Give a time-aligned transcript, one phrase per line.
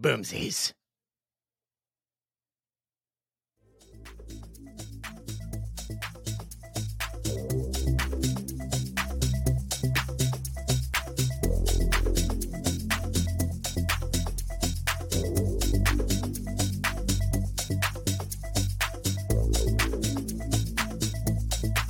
[0.00, 0.72] Boomsies.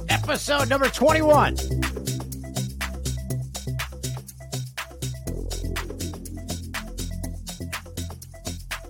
[0.09, 1.70] Episode number 21.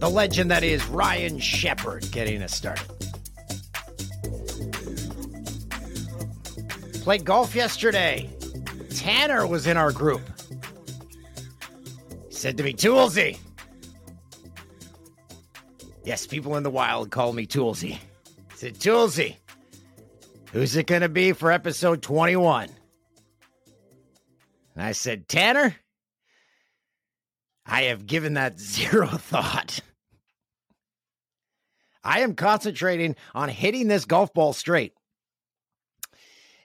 [0.01, 2.87] The legend that is Ryan Shepard getting us started.
[7.03, 8.29] Played golf yesterday.
[8.95, 10.23] Tanner was in our group.
[12.29, 13.39] He said to me, Toolsy.
[16.05, 17.99] Yes, people in the wild call me Toolsy.
[18.55, 19.37] Said, Toolsy,
[20.53, 22.69] who's it going to be for episode 21?
[24.75, 25.77] And I said, Tanner,
[27.67, 29.81] I have given that zero thought.
[32.03, 34.95] I am concentrating on hitting this golf ball straight.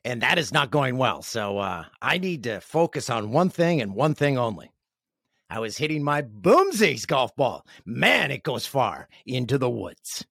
[0.04, 1.24] And that is not going well.
[1.24, 4.72] So uh, I need to focus on one thing and one thing only.
[5.50, 7.66] I was hitting my Boomsies golf ball.
[7.86, 10.26] Man, it goes far into the woods.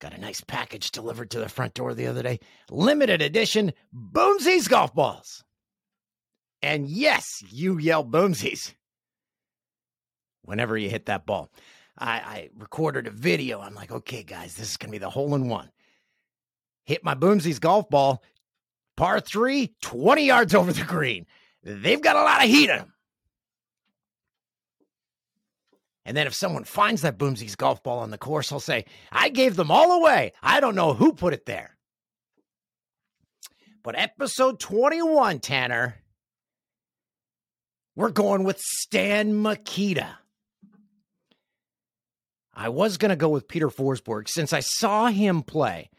[0.00, 2.40] Got a nice package delivered to the front door the other day.
[2.70, 5.44] Limited edition Boomsies golf balls.
[6.60, 8.74] And yes, you yell Boomsies
[10.42, 11.50] whenever you hit that ball.
[11.96, 13.60] I, I recorded a video.
[13.60, 15.70] I'm like, okay, guys, this is going to be the hole in one.
[16.84, 18.22] Hit my Boomsies golf ball,
[18.96, 21.26] par three, 20 yards over the green.
[21.62, 22.92] They've got a lot of heat in them.
[26.04, 29.30] And then if someone finds that Boomsies golf ball on the course, I'll say, I
[29.30, 30.32] gave them all away.
[30.42, 31.76] I don't know who put it there.
[33.82, 35.96] But episode 21, Tanner,
[37.96, 40.18] we're going with Stan Mikita.
[42.56, 45.90] I was going to go with Peter Forsberg since I saw him play.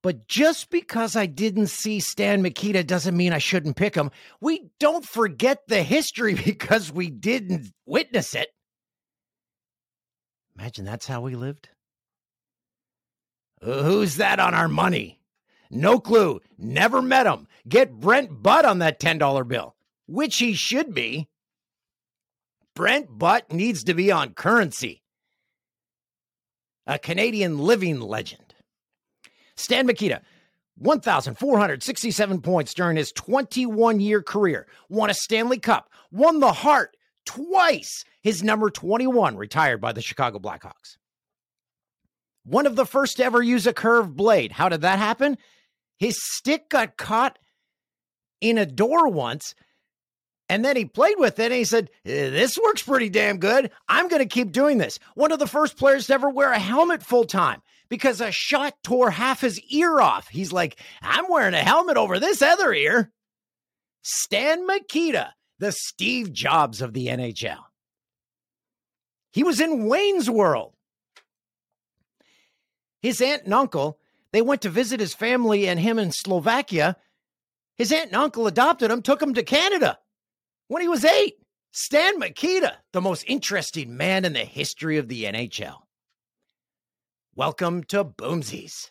[0.00, 4.10] But just because I didn't see Stan Mikita doesn't mean I shouldn't pick him.
[4.40, 8.48] We don't forget the history because we didn't witness it.
[10.56, 11.68] Imagine that's how we lived.
[13.60, 15.20] Uh, who's that on our money?
[15.70, 16.40] No clue.
[16.56, 17.46] Never met him.
[17.68, 19.74] Get Brent Butt on that $10 bill,
[20.06, 21.28] which he should be.
[22.74, 25.02] Brent Butt needs to be on currency
[26.88, 28.54] a Canadian living legend.
[29.56, 30.22] Stan Mikita,
[30.78, 38.04] 1,467 points during his 21 year career, won a Stanley Cup, won the Hart twice.
[38.22, 40.96] His number 21 retired by the Chicago Blackhawks.
[42.44, 44.52] One of the first to ever use a curved blade.
[44.52, 45.36] How did that happen?
[45.98, 47.38] His stick got caught
[48.40, 49.54] in a door once
[50.48, 53.70] and then he played with it and he said, eh, This works pretty damn good.
[53.88, 54.98] I'm going to keep doing this.
[55.14, 58.74] One of the first players to ever wear a helmet full time because a shot
[58.82, 60.28] tore half his ear off.
[60.28, 63.12] He's like, I'm wearing a helmet over this other ear.
[64.02, 67.64] Stan Mikita, the Steve Jobs of the NHL.
[69.30, 70.74] He was in Wayne's World.
[73.02, 73.98] His aunt and uncle,
[74.32, 76.96] they went to visit his family and him in Slovakia.
[77.76, 79.98] His aunt and uncle adopted him, took him to Canada
[80.68, 81.34] when he was eight.
[81.72, 85.76] Stan Mikita, the most interesting man in the history of the NHL.
[87.34, 88.90] Welcome to Boomsies,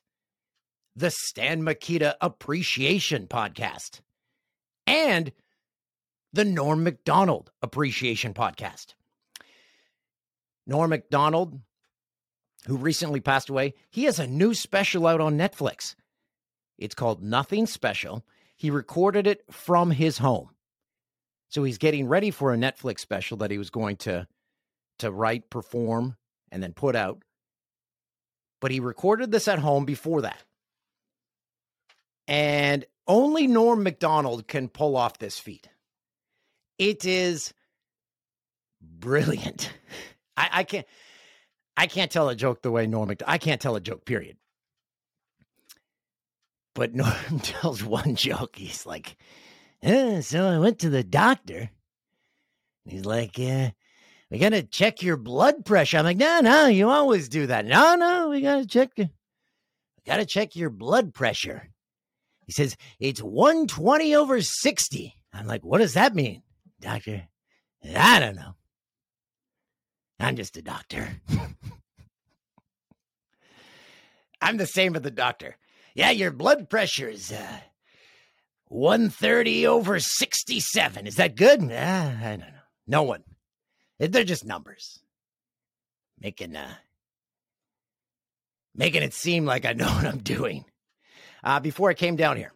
[0.95, 4.01] the Stan Mikita Appreciation Podcast,
[4.85, 5.31] and
[6.33, 8.93] the Norm Macdonald Appreciation Podcast.
[10.65, 11.59] Norm Macdonald,
[12.67, 15.95] who recently passed away, he has a new special out on Netflix.
[16.77, 18.23] It's called Nothing Special.
[18.55, 20.49] He recorded it from his home.
[21.49, 24.27] So he's getting ready for a Netflix special that he was going to
[24.99, 26.17] to write, perform,
[26.51, 27.21] and then put out.
[28.59, 30.43] But he recorded this at home before that.
[32.27, 35.69] And only Norm Macdonald can pull off this feat.
[36.77, 37.53] It is
[38.81, 39.71] brilliant.
[40.37, 40.85] I, I can't
[41.75, 44.37] I can't tell a joke the way Norm I can't tell a joke, period.
[46.75, 48.55] But Norm tells one joke.
[48.55, 49.17] He's like,
[49.81, 51.69] eh, so I went to the doctor.
[52.85, 53.71] He's like, yeah,
[54.29, 55.97] we got to check your blood pressure.
[55.97, 57.65] I'm like, no, no, you always do that.
[57.65, 58.91] No, no, we got to check.
[58.97, 59.09] We
[60.05, 61.69] got to check your blood pressure.
[62.45, 65.15] He says, it's 120 over 60.
[65.33, 66.43] I'm like, what does that mean,
[66.79, 67.27] doctor?
[67.95, 68.55] I don't know.
[70.19, 71.21] I'm just a doctor.
[74.41, 75.57] I'm the same with the doctor.
[75.93, 77.59] Yeah, your blood pressure is uh,
[78.69, 81.07] 130 over 67.
[81.07, 81.61] Is that good?
[81.61, 81.65] Uh,
[82.21, 82.45] I don't know.
[82.85, 83.23] No one.
[83.99, 84.99] They're just numbers.
[86.19, 86.73] Making uh
[88.75, 90.65] making it seem like I know what I'm doing.
[91.43, 92.53] Uh before I came down here,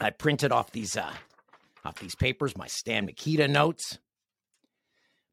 [0.00, 1.12] I printed off these uh
[1.84, 3.98] off these papers, my Stan Mikita notes.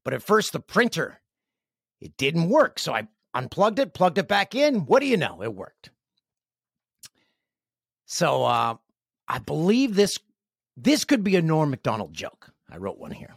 [0.04, 1.22] But at first the printer
[2.02, 2.80] it didn't work.
[2.80, 4.86] So I unplugged it, plugged it back in.
[4.86, 5.42] What do you know?
[5.42, 5.90] It worked.
[8.06, 8.76] So uh
[9.28, 10.18] I believe this
[10.76, 12.52] this could be a Norm Macdonald joke.
[12.70, 13.36] I wrote one here.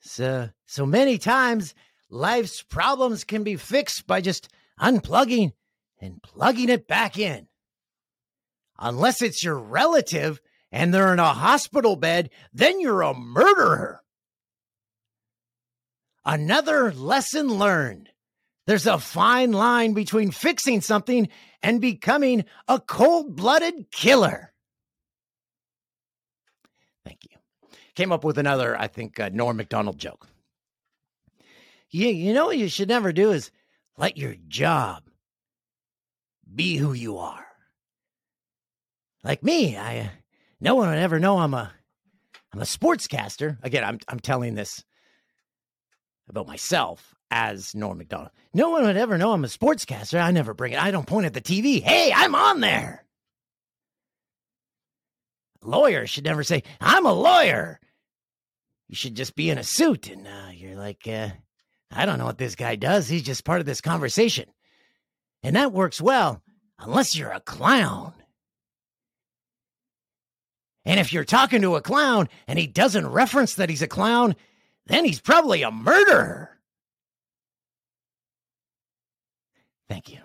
[0.00, 1.74] So, so many times
[2.10, 4.48] life's problems can be fixed by just
[4.80, 5.52] unplugging
[6.00, 7.48] and plugging it back in.
[8.78, 14.02] Unless it's your relative and they're in a hospital bed, then you're a murderer.
[16.24, 18.10] Another lesson learned.
[18.66, 21.28] There's a fine line between fixing something
[21.62, 24.52] and becoming a cold blooded killer.
[27.04, 27.36] Thank you
[27.96, 30.28] came up with another, I think, uh, Norm Macdonald joke.
[31.90, 33.50] You, you know what you should never do is
[33.96, 35.02] let your job
[36.54, 37.46] be who you are.
[39.24, 40.08] Like me, I uh,
[40.60, 41.72] no one would ever know I'm a
[42.52, 43.56] I'm a sportscaster.
[43.62, 44.84] Again, I'm I'm telling this
[46.28, 48.30] about myself as Norm Macdonald.
[48.54, 50.20] No one would ever know I'm a sportscaster.
[50.20, 50.82] I never bring it.
[50.82, 51.82] I don't point at the TV.
[51.82, 53.04] Hey, I'm on there.
[55.62, 57.80] Lawyer should never say, I'm a lawyer
[58.88, 60.08] you should just be in a suit.
[60.08, 61.28] And uh, you're like, uh,
[61.90, 63.08] I don't know what this guy does.
[63.08, 64.48] He's just part of this conversation.
[65.42, 66.42] And that works well,
[66.78, 68.12] unless you're a clown.
[70.84, 74.36] And if you're talking to a clown and he doesn't reference that he's a clown,
[74.86, 76.55] then he's probably a murderer.
[79.88, 80.18] Thank you.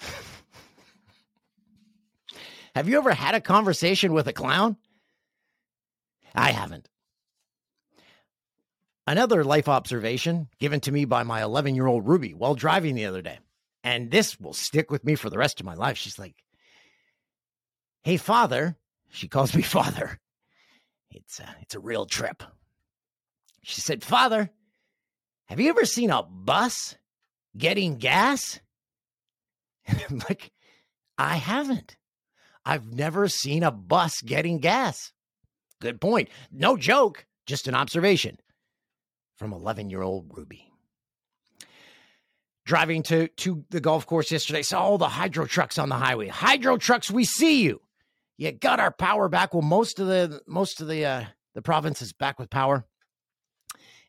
[2.74, 4.76] Have you ever had a conversation with a clown?
[6.34, 6.88] I haven't.
[9.06, 13.06] Another life observation given to me by my 11 year old Ruby while driving the
[13.06, 13.38] other day.
[13.84, 15.98] And this will stick with me for the rest of my life.
[15.98, 16.36] She's like,
[18.02, 18.76] Hey, father.
[19.10, 20.18] She calls me father.
[21.10, 22.42] It's a, it's a real trip.
[23.62, 24.50] She said, Father,
[25.46, 26.96] have you ever seen a bus
[27.56, 28.60] getting gas?
[30.10, 30.52] Like,
[31.18, 31.96] I haven't.
[32.64, 35.12] I've never seen a bus getting gas.
[35.80, 36.28] Good point.
[36.52, 38.38] No joke, just an observation
[39.36, 40.68] from 11 year old Ruby.
[42.64, 46.28] Driving to, to the golf course yesterday, saw all the hydro trucks on the highway.
[46.28, 47.80] Hydro trucks, we see you.
[48.38, 49.52] You got our power back.
[49.52, 51.24] Well, most of the most of the uh,
[51.54, 52.84] the province is back with power.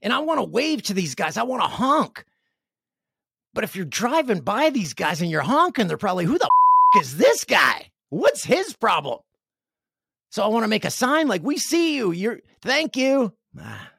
[0.02, 1.38] And I want to wave to these guys.
[1.38, 2.26] I want to honk.
[3.54, 6.50] But if you're driving by these guys and you're honking, they're probably, who the
[6.96, 7.90] f- is this guy?
[8.10, 9.20] What's his problem?
[10.32, 12.12] So I want to make a sign like, we see you.
[12.12, 13.34] You're, thank you.
[13.60, 13.92] Ah.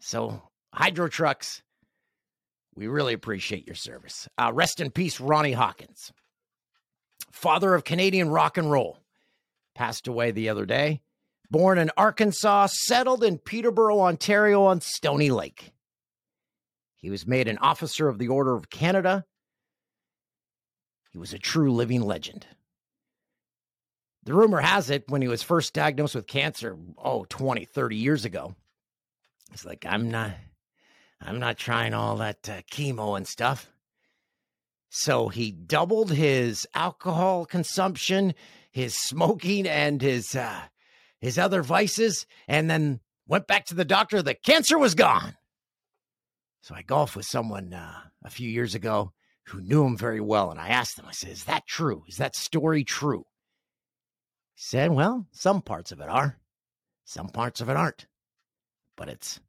[0.00, 1.62] So, Hydro Trucks,
[2.74, 4.28] we really appreciate your service.
[4.36, 6.12] Uh, rest in peace, Ronnie Hawkins,
[7.30, 8.98] father of Canadian rock and roll,
[9.74, 11.02] passed away the other day.
[11.50, 15.72] Born in Arkansas, settled in Peterborough, Ontario on Stony Lake.
[17.00, 19.24] He was made an officer of the Order of Canada.
[21.10, 22.46] He was a true living legend.
[24.24, 28.24] The rumor has it when he was first diagnosed with cancer, oh, 20, 30 years
[28.24, 28.54] ago,
[29.50, 30.32] he's like, I'm not,
[31.20, 33.72] I'm not trying all that uh, chemo and stuff.
[34.90, 38.34] So he doubled his alcohol consumption,
[38.70, 40.62] his smoking, and his uh,
[41.20, 44.20] his other vices, and then went back to the doctor.
[44.20, 45.36] The cancer was gone.
[46.60, 49.12] So I golfed with someone uh, a few years ago
[49.46, 51.06] who knew him very well, and I asked him.
[51.08, 52.04] I said, "Is that true?
[52.06, 53.24] Is that story true?"
[54.54, 56.38] He said, Well, some parts of it are,
[57.04, 58.06] some parts of it aren't.
[58.96, 59.40] But it's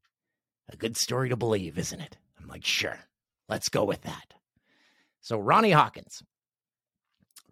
[0.70, 2.18] a good story to believe, isn't it?
[2.40, 3.00] I'm like, Sure,
[3.50, 4.34] let's go with that.
[5.20, 6.24] So, Ronnie Hawkins,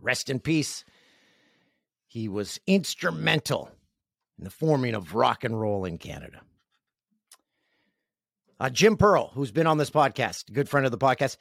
[0.02, 0.86] Rest in peace.
[2.08, 3.70] He was instrumental
[4.38, 6.42] in the forming of rock and roll in Canada.
[8.60, 11.38] Uh, Jim Pearl, who's been on this podcast, good friend of the podcast,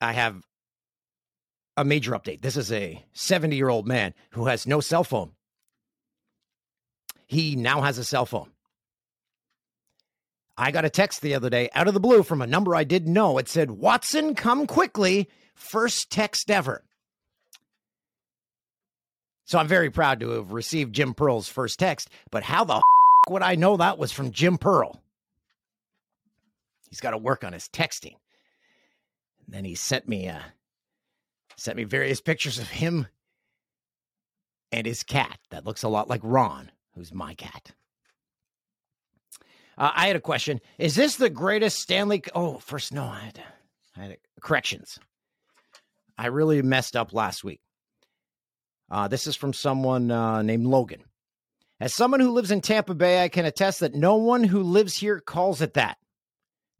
[0.00, 0.42] I have
[1.76, 2.40] a major update.
[2.40, 5.32] This is a 70 year old man who has no cell phone.
[7.26, 8.50] He now has a cell phone.
[10.56, 12.82] I got a text the other day out of the blue from a number I
[12.82, 13.38] didn't know.
[13.38, 15.28] It said, Watson, come quickly.
[15.54, 16.82] First text ever.
[19.44, 22.80] So I'm very proud to have received Jim Pearl's first text, but how the
[23.28, 25.00] would I know that was from Jim Pearl?
[26.88, 28.16] He's got to work on his texting.
[29.44, 30.40] And then he sent me uh
[31.56, 33.06] sent me various pictures of him
[34.70, 37.72] and his cat that looks a lot like Ron, who's my cat.
[39.76, 40.60] Uh, I had a question.
[40.78, 42.22] Is this the greatest Stanley?
[42.34, 43.42] Oh, first, no, I had,
[43.96, 44.98] I had corrections.
[46.16, 47.60] I really messed up last week.
[48.90, 51.04] Uh, this is from someone uh, named Logan.
[51.80, 54.96] As someone who lives in Tampa Bay, I can attest that no one who lives
[54.96, 55.96] here calls it that.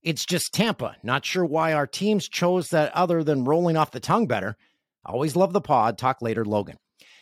[0.08, 0.96] It's just Tampa.
[1.02, 4.56] Not sure why our teams chose that other than rolling off the tongue better.
[5.04, 5.98] Always love the pod.
[5.98, 6.78] Talk later, Logan.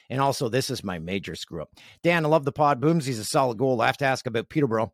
[0.08, 1.70] And also, this is my major screw up.
[2.04, 2.80] Dan, I love the pod.
[2.80, 3.82] Boomsy's a solid goal.
[3.82, 4.92] I have to ask about Peterborough.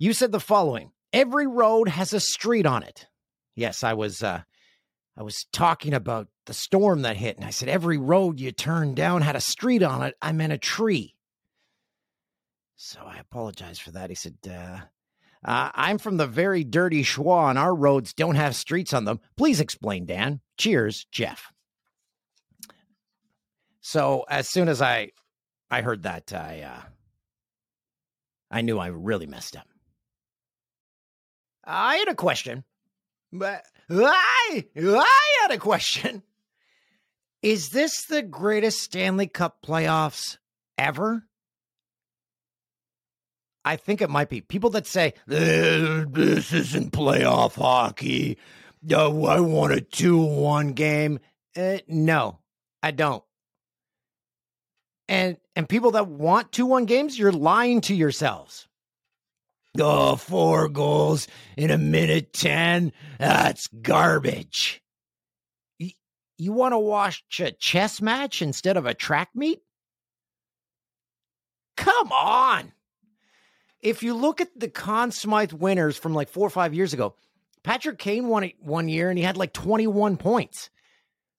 [0.00, 3.06] You said the following every road has a street on it.
[3.54, 4.42] Yes, I was uh
[5.16, 8.96] I was talking about the storm that hit, and I said every road you turned
[8.96, 10.16] down had a street on it.
[10.20, 11.14] I meant a tree.
[12.74, 14.10] So I apologize for that.
[14.10, 14.80] He said, uh,
[15.44, 19.20] uh, I'm from the very dirty Schwa, and our roads don't have streets on them.
[19.36, 20.40] Please explain, Dan.
[20.56, 21.52] Cheers, Jeff.
[23.80, 25.10] So as soon as I
[25.70, 26.82] I heard that, I uh,
[28.50, 29.66] I knew I really messed up.
[31.64, 32.62] I had a question,
[33.32, 36.22] but I I had a question.
[37.42, 40.38] Is this the greatest Stanley Cup playoffs
[40.78, 41.26] ever?
[43.64, 44.40] I think it might be.
[44.40, 48.38] People that say, this isn't playoff hockey.
[48.82, 51.20] No, I want a 2 1 game.
[51.56, 52.40] Uh, no,
[52.82, 53.22] I don't.
[55.08, 58.66] And and people that want 2 1 games, you're lying to yourselves.
[59.78, 62.92] Oh, four goals in a minute 10.
[63.18, 64.82] That's garbage.
[65.78, 65.90] You,
[66.36, 69.60] you want to watch a chess match instead of a track meet?
[71.76, 72.72] Come on
[73.82, 77.16] if you look at the Conn Smythe winners from like four or five years ago,
[77.62, 80.70] Patrick Kane won it one year and he had like 21 points.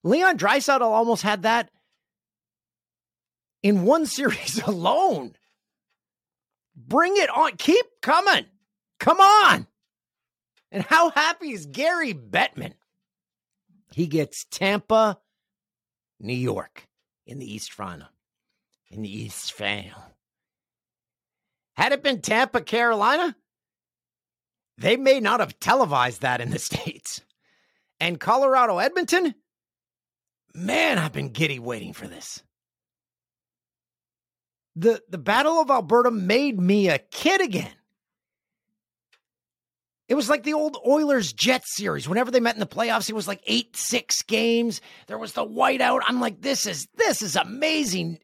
[0.02, 1.70] Leon Draisaitl almost had that
[3.62, 5.34] in one series alone.
[6.76, 7.52] Bring it on.
[7.56, 8.46] Keep coming.
[9.00, 9.66] Come on.
[10.70, 12.74] And how happy is Gary Bettman?
[13.92, 15.18] He gets Tampa,
[16.18, 16.88] New York
[17.26, 18.08] in the East Final.
[18.90, 20.13] In the East Final.
[21.76, 23.36] Had it been Tampa, Carolina,
[24.78, 27.20] they may not have televised that in the States.
[28.00, 29.34] And Colorado, Edmonton,
[30.54, 32.42] man, I've been giddy waiting for this.
[34.76, 37.70] The, the Battle of Alberta made me a kid again.
[40.08, 42.08] It was like the old Oilers Jets series.
[42.08, 44.80] Whenever they met in the playoffs, it was like eight, six games.
[45.06, 46.00] There was the whiteout.
[46.06, 48.18] I'm like, this is this is amazing.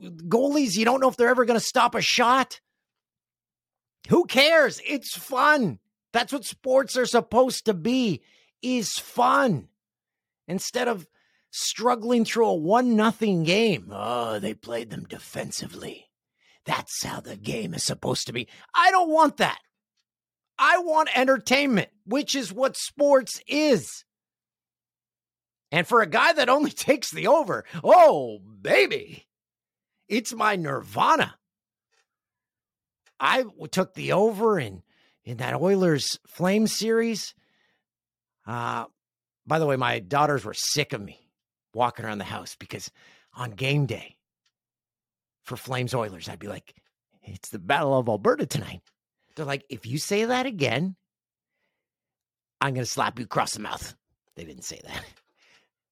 [0.00, 2.60] Goalies, you don't know if they're ever going to stop a shot.
[4.08, 4.80] Who cares?
[4.86, 5.78] It's fun.
[6.12, 8.22] That's what sports are supposed to be
[8.62, 9.68] is fun.
[10.48, 11.06] Instead of
[11.50, 13.90] struggling through a one nothing game.
[13.92, 16.06] Oh, they played them defensively.
[16.64, 18.48] That's how the game is supposed to be.
[18.74, 19.58] I don't want that.
[20.58, 24.04] I want entertainment, which is what sports is.
[25.70, 29.26] And for a guy that only takes the over, oh, baby,
[30.08, 31.36] it's my nirvana.
[33.18, 34.82] I took the over in
[35.24, 37.34] in that Oilers Flame series.
[38.46, 38.84] Uh,
[39.46, 41.30] by the way, my daughters were sick of me
[41.74, 42.90] walking around the house because
[43.34, 44.16] on game day
[45.44, 46.74] for Flames Oilers, I'd be like,
[47.22, 48.82] "It's the Battle of Alberta tonight."
[49.34, 50.96] They're like, "If you say that again,
[52.60, 53.94] I'm going to slap you across the mouth."
[54.34, 55.04] They didn't say that.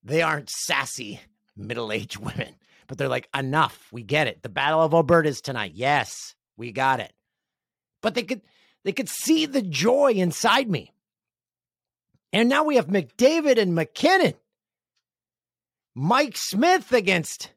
[0.03, 1.21] They aren't sassy
[1.57, 3.89] middle-aged women, but they're like, "Enough.
[3.91, 4.43] We get it.
[4.43, 6.35] The Battle of Alberta is tonight." Yes.
[6.57, 7.13] We got it.
[8.01, 8.43] But they could
[8.85, 10.93] they could see the joy inside me.
[12.33, 14.35] And now we have McDavid and MacKinnon.
[15.95, 17.51] Mike Smith against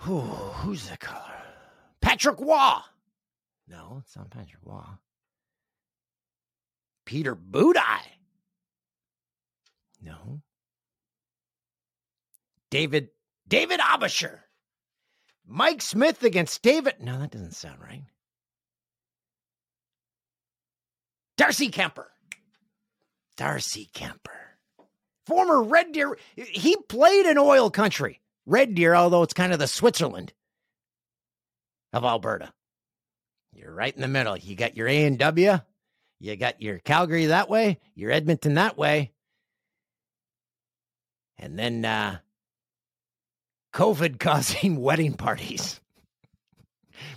[0.00, 1.42] who, who's the color?
[2.00, 2.78] Patrick Roy.
[3.68, 4.80] No, it's not Patrick Roy.
[7.04, 8.00] Peter Budaj.
[10.02, 10.40] No.
[12.70, 13.10] David
[13.46, 14.38] David Aebischer.
[15.52, 16.94] Mike Smith against David.
[17.00, 18.04] No, that doesn't sound right.
[21.36, 22.06] Darcy Kuemper.
[23.36, 24.38] Darcy Kuemper.
[25.26, 26.16] Former Red Deer.
[26.36, 28.20] He played in oil country.
[28.46, 30.32] Red Deer, although it's kind of the Switzerland
[31.92, 32.52] of Alberta.
[33.52, 34.36] You're right in the middle.
[34.36, 35.58] You got your A and W,
[36.20, 39.12] you got your Calgary that way, your Edmonton that way,
[41.38, 42.18] and then uh,
[43.72, 45.80] COVID causing wedding parties.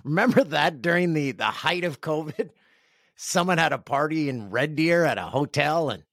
[0.04, 2.50] Remember that during the the height of COVID,
[3.16, 6.04] someone had a party in Red Deer at a hotel, and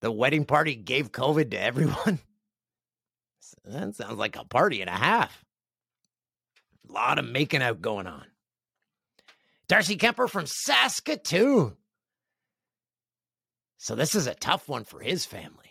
[0.00, 2.18] the wedding party gave COVID to everyone.
[3.64, 5.44] That sounds like a party and a half.
[6.88, 8.24] A lot of making out going on.
[9.68, 11.76] Darcy Kuemper from Saskatoon.
[13.76, 15.67] So this is a tough one for his family.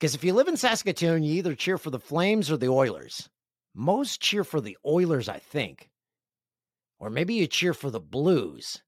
[0.00, 3.28] Because if you live in Saskatoon, you either cheer for the Flames or the Oilers.
[3.74, 5.90] Most cheer for the Oilers, I think.
[6.98, 8.82] Or maybe you cheer for the Blues.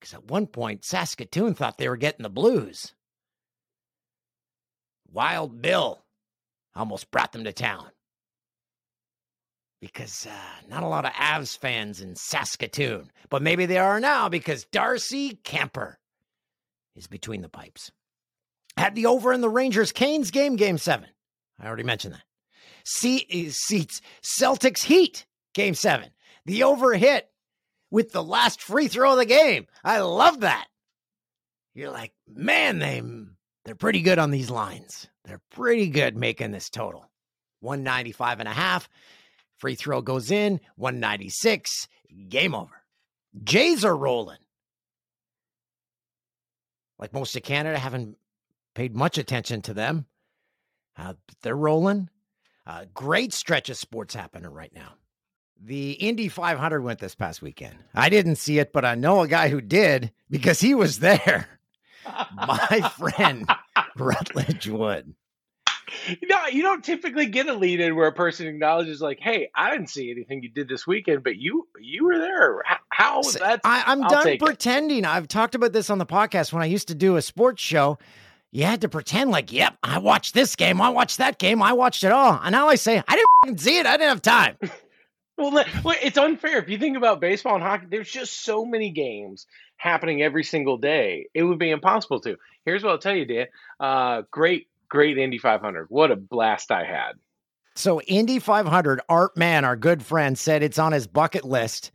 [0.00, 2.94] Because at one point, Saskatoon thought they were getting the Blues.
[5.12, 6.06] Wild Bill
[6.74, 7.90] almost brought them to town
[9.82, 14.30] because uh, not a lot of Avs fans in Saskatoon, but maybe they are now
[14.30, 15.96] because Darcy Kuemper
[16.94, 17.92] is between the pipes.
[18.76, 21.08] Had the over in the Rangers Canes game, game seven.
[21.58, 22.22] I already mentioned that.
[22.84, 26.10] See, eh, seats Celtics Heat, game seven.
[26.44, 27.28] The over hit
[27.90, 29.66] with the last free throw of the game.
[29.82, 30.66] I love that.
[31.74, 33.02] You're like, man, they
[33.64, 35.08] they're pretty good on these lines.
[35.24, 37.10] They're pretty good making this total.
[37.60, 38.88] 195 and a half.
[39.58, 41.88] Free throw goes in, 196.
[42.28, 42.82] Game over.
[43.42, 44.38] Jays are rolling.
[46.98, 48.16] Like most of Canada, haven't
[48.76, 50.04] paid much attention to them.
[50.98, 52.10] Uh, they're rolling.
[52.66, 54.92] Uh, great stretch of sports happening right now.
[55.58, 57.76] The Indy 500 went this past weekend.
[57.94, 61.48] I didn't see it, but I know a guy who did because he was there.
[62.36, 63.48] My friend
[63.96, 65.14] Rutledge Wood
[66.08, 69.50] you know, you don't typically get a lead in where a person acknowledges, like, "Hey,
[69.54, 73.22] I didn't see anything you did this weekend, but you you were there." How?
[73.64, 74.98] I, am done pretending.
[74.98, 75.06] It.
[75.06, 77.98] I've talked about this on the podcast when I used to do a sports show.
[78.56, 80.80] You had to pretend like, "Yep, I watched this game.
[80.80, 81.60] I watched that game.
[81.60, 83.84] I watched it all." And now I say, "I didn't see it.
[83.84, 84.56] I didn't have time."
[85.36, 85.62] well,
[86.02, 87.84] it's unfair if you think about baseball and hockey.
[87.90, 91.26] There's just so many games happening every single day.
[91.34, 92.38] It would be impossible to.
[92.64, 93.46] Here's what I'll tell you, Dan.
[93.78, 95.88] Uh, great great Indy 500.
[95.90, 97.12] What a blast I had.
[97.74, 101.92] So, Indy 500, Art Mann, our good friend, said it's on his bucket list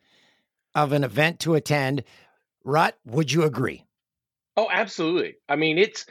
[0.75, 2.03] of an event to attend.
[2.63, 3.83] Rut, would you agree?
[4.57, 5.37] Oh, absolutely.
[5.49, 6.05] I mean, it's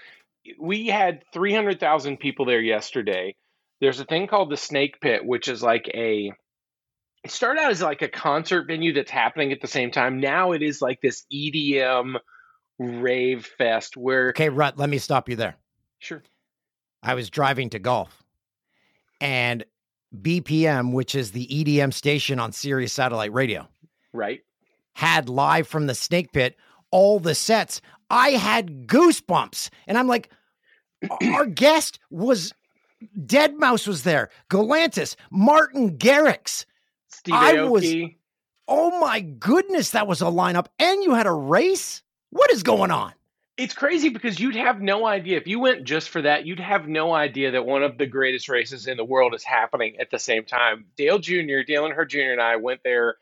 [0.59, 3.37] we had 300,000 people there yesterday.
[3.81, 6.33] There's a thing called the Snake Pit, which is like a
[7.23, 10.21] it started out as like a concert venue that's happening at the same time.
[10.21, 12.17] Now it is like this EDM
[12.79, 15.57] rave fest where Okay, Rut, let me stop you there.
[15.99, 16.23] Sure.
[17.03, 18.23] I was driving to golf
[19.21, 19.65] and
[20.15, 23.69] BPM, which is the EDM station on Sirius Satellite Radio,
[24.13, 24.41] right,
[24.95, 26.57] had live from the Snake Pit
[26.91, 27.81] all the sets.
[28.11, 30.31] I had goosebumps, and I'm like,
[31.33, 32.53] our guest was
[33.19, 36.67] deadmau5 was there, Galantis, Martin Garrix,
[37.09, 37.71] Steve I Aoki.
[37.71, 38.11] was,
[38.69, 42.03] oh my goodness, that was a lineup, and you had a race.
[42.31, 43.13] What is going on?
[43.61, 46.89] it's crazy because you'd have no idea if you went just for that you'd have
[46.89, 50.19] no idea that one of the greatest races in the world is happening at the
[50.19, 53.17] same time dale jr Dale Earnhardt Jr and i went there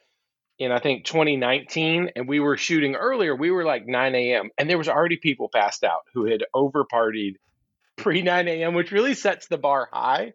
[0.59, 4.69] in i think 2019 and we were shooting earlier we were like 9 a.m and
[4.69, 7.37] there was already people passed out who had over partied
[7.97, 10.33] pre 9 a.m which really sets the bar high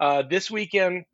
[0.00, 1.04] uh, this weekend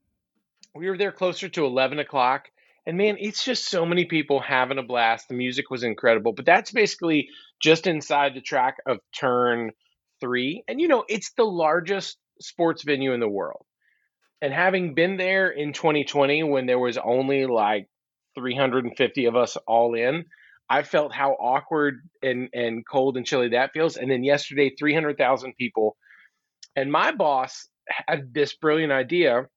[0.74, 2.48] we were there closer to 11 o'clock
[2.88, 5.28] and man, it's just so many people having a blast.
[5.28, 7.28] The music was incredible, but that's basically
[7.60, 9.72] just inside the track of turn
[10.20, 10.64] three.
[10.66, 13.66] And you know, it's the largest sports venue in the world.
[14.40, 17.88] And having been there in 2020 when there was only like
[18.38, 20.24] 350 of us all in,
[20.70, 23.96] I felt how awkward and, and cold and chilly that feels.
[23.96, 25.96] And then yesterday, 300,000 people.
[26.76, 27.68] And my boss
[28.06, 29.48] had this brilliant idea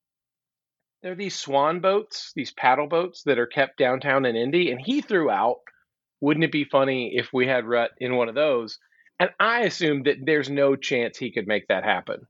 [1.01, 4.79] there are these swan boats, these paddle boats that are kept downtown in Indy, and
[4.79, 5.57] he threw out,
[6.19, 8.77] wouldn't it be funny if we had Rut in one of those?
[9.19, 12.27] And I assumed that there's no chance he could make that happen.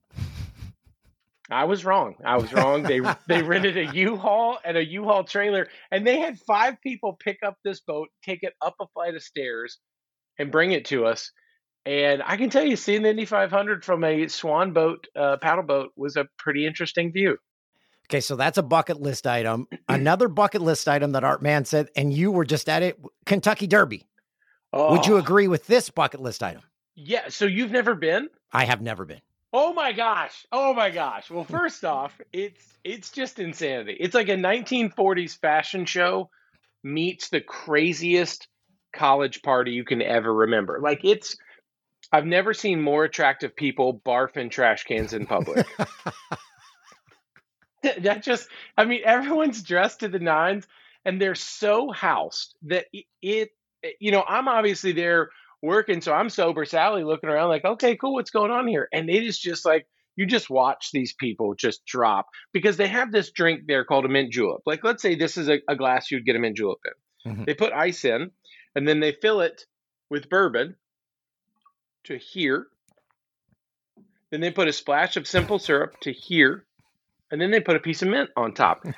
[1.51, 2.15] I was wrong.
[2.25, 2.83] I was wrong.
[2.83, 7.39] They they rented a U-Haul and a U-Haul trailer, and they had five people pick
[7.45, 9.79] up this boat, take it up a flight of stairs,
[10.39, 11.31] and bring it to us.
[11.85, 15.63] And I can tell you, seeing the Indy 500 from a swan boat, uh, paddle
[15.63, 17.37] boat, was a pretty interesting view.
[18.07, 19.67] Okay, so that's a bucket list item.
[19.89, 23.67] Another bucket list item that Art Mann said, and you were just at it Kentucky
[23.67, 24.07] Derby.
[24.73, 26.61] Oh, Would you agree with this bucket list item?
[26.95, 27.29] Yeah.
[27.29, 28.29] So you've never been?
[28.53, 29.21] I have never been.
[29.53, 30.45] Oh my gosh.
[30.51, 31.29] Oh my gosh.
[31.29, 33.97] Well, first off, it's it's just insanity.
[33.99, 36.29] It's like a 1940s fashion show
[36.83, 38.47] meets the craziest
[38.93, 40.79] college party you can ever remember.
[40.81, 41.35] Like it's
[42.13, 45.67] I've never seen more attractive people barf in trash cans in public.
[47.99, 50.67] that just I mean everyone's dressed to the nines
[51.03, 53.49] and they're so housed that it, it
[53.99, 55.29] you know, I'm obviously there
[55.61, 58.87] working, so I'm sober Sally looking around like, okay, cool, what's going on here?
[58.91, 63.11] And it is just like you just watch these people just drop because they have
[63.11, 64.61] this drink there called a mint julep.
[64.65, 67.31] Like, let's say this is a, a glass you'd get a mint julep in.
[67.33, 67.45] Mhm.
[67.45, 68.31] They put ice in,
[68.75, 69.65] and then they fill it
[70.09, 70.75] with bourbon
[72.05, 72.67] to here.
[74.31, 76.65] Then they put a splash of simple syrup to here,
[77.31, 78.83] and then they put a piece of mint on top.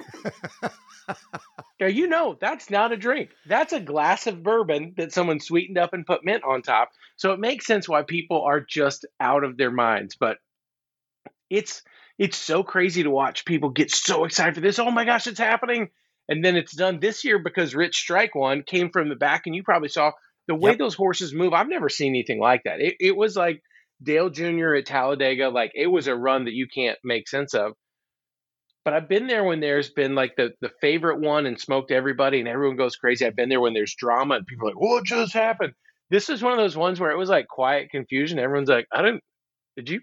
[1.79, 3.31] Now you know that's not a drink.
[3.45, 6.91] That's a glass of bourbon that someone sweetened up and put mint on top.
[7.17, 10.15] So it makes sense why people are just out of their minds.
[10.17, 10.37] But
[11.49, 11.81] it's
[12.17, 14.79] it's so crazy to watch people get so excited for this.
[14.79, 15.89] Oh my gosh, it's happening!
[16.29, 19.55] And then it's done this year because Rich Strike won came from the back, and
[19.55, 20.11] you probably saw
[20.47, 20.79] the way Yep.
[20.79, 21.53] those horses move.
[21.53, 22.79] I've never seen anything like that.
[22.79, 23.61] It, it was like
[24.01, 24.75] Dale Jr.
[24.75, 25.49] at Talladega.
[25.49, 27.73] Like it was a run that you can't make sense of
[28.85, 32.39] but I've been there when there's been like the the favorite won and smoked everybody
[32.39, 33.25] and everyone goes crazy.
[33.25, 35.73] I've been there when there's drama and people are like, "What just happened?"
[36.09, 38.39] This is one of those ones where it was like quiet confusion.
[38.39, 39.23] Everyone's like, "I didn't.
[39.75, 40.01] Did you?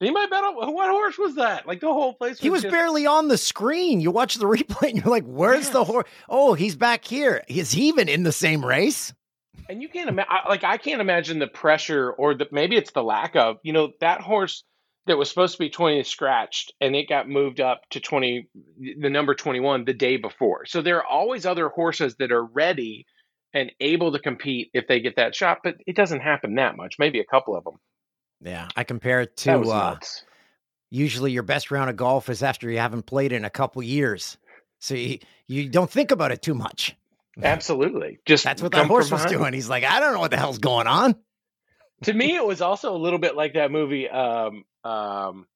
[0.00, 2.32] Did anybody bet on what horse was that?" Like the whole place.
[2.32, 4.00] Was He was just, barely on the screen.
[4.00, 6.08] You watch the replay and you're like, where's the horse?
[6.28, 7.42] Oh, he's back here.
[7.48, 9.12] Is he even in the same race?
[9.68, 10.32] and you can't imagine.
[10.48, 13.58] Like I can't imagine the pressure or the maybe it's the lack of.
[13.62, 14.64] You know that horse
[15.08, 18.48] that was supposed to be 20 scratched and it got moved up to 20
[19.00, 23.06] the number 21 the day before so there are always other horses that are ready
[23.54, 26.96] and able to compete if they get that shot but it doesn't happen that much
[26.98, 27.74] maybe a couple of them
[28.40, 29.96] Yeah, I compare it to uh,
[30.90, 34.38] usually your best round of golf is after you haven't played in a couple years.
[34.80, 36.96] So you, you don't think about it too much.
[37.42, 39.54] absolutely just That's what that horse was doing.
[39.54, 41.16] He's like, I don't know what the hell's going on.
[42.02, 45.46] To me it was also a little bit like that movie um um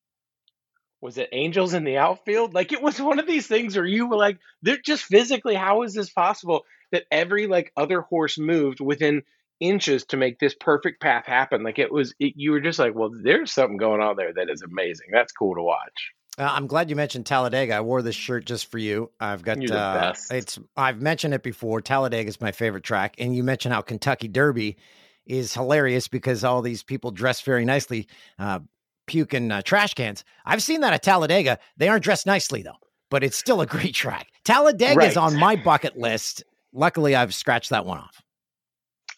[1.00, 4.08] was it angels in the outfield like it was one of these things where you
[4.08, 8.80] were like they're just physically how is this possible that every like other horse moved
[8.80, 9.22] within
[9.60, 12.94] inches to make this perfect path happen like it was it, you were just like
[12.94, 16.66] well there's something going on there that is amazing that's cool to watch Uh, I'm
[16.66, 17.74] glad you mentioned Talladega.
[17.74, 19.10] I wore this shirt just for you.
[19.20, 20.32] I've got uh, best.
[20.32, 21.82] it's I've mentioned it before.
[21.82, 24.78] Talladega is my favorite track, and you mentioned how Kentucky Derby
[25.26, 28.08] is hilarious because all these people dress very nicely,
[28.38, 28.60] uh,
[29.06, 30.24] puking uh, trash cans.
[30.44, 31.58] I've seen that at Talladega.
[31.76, 32.78] They aren't dressed nicely though,
[33.10, 34.28] but it's still a great track.
[34.44, 36.44] Talladega is on my bucket list.
[36.72, 38.22] Luckily, I've scratched that one off.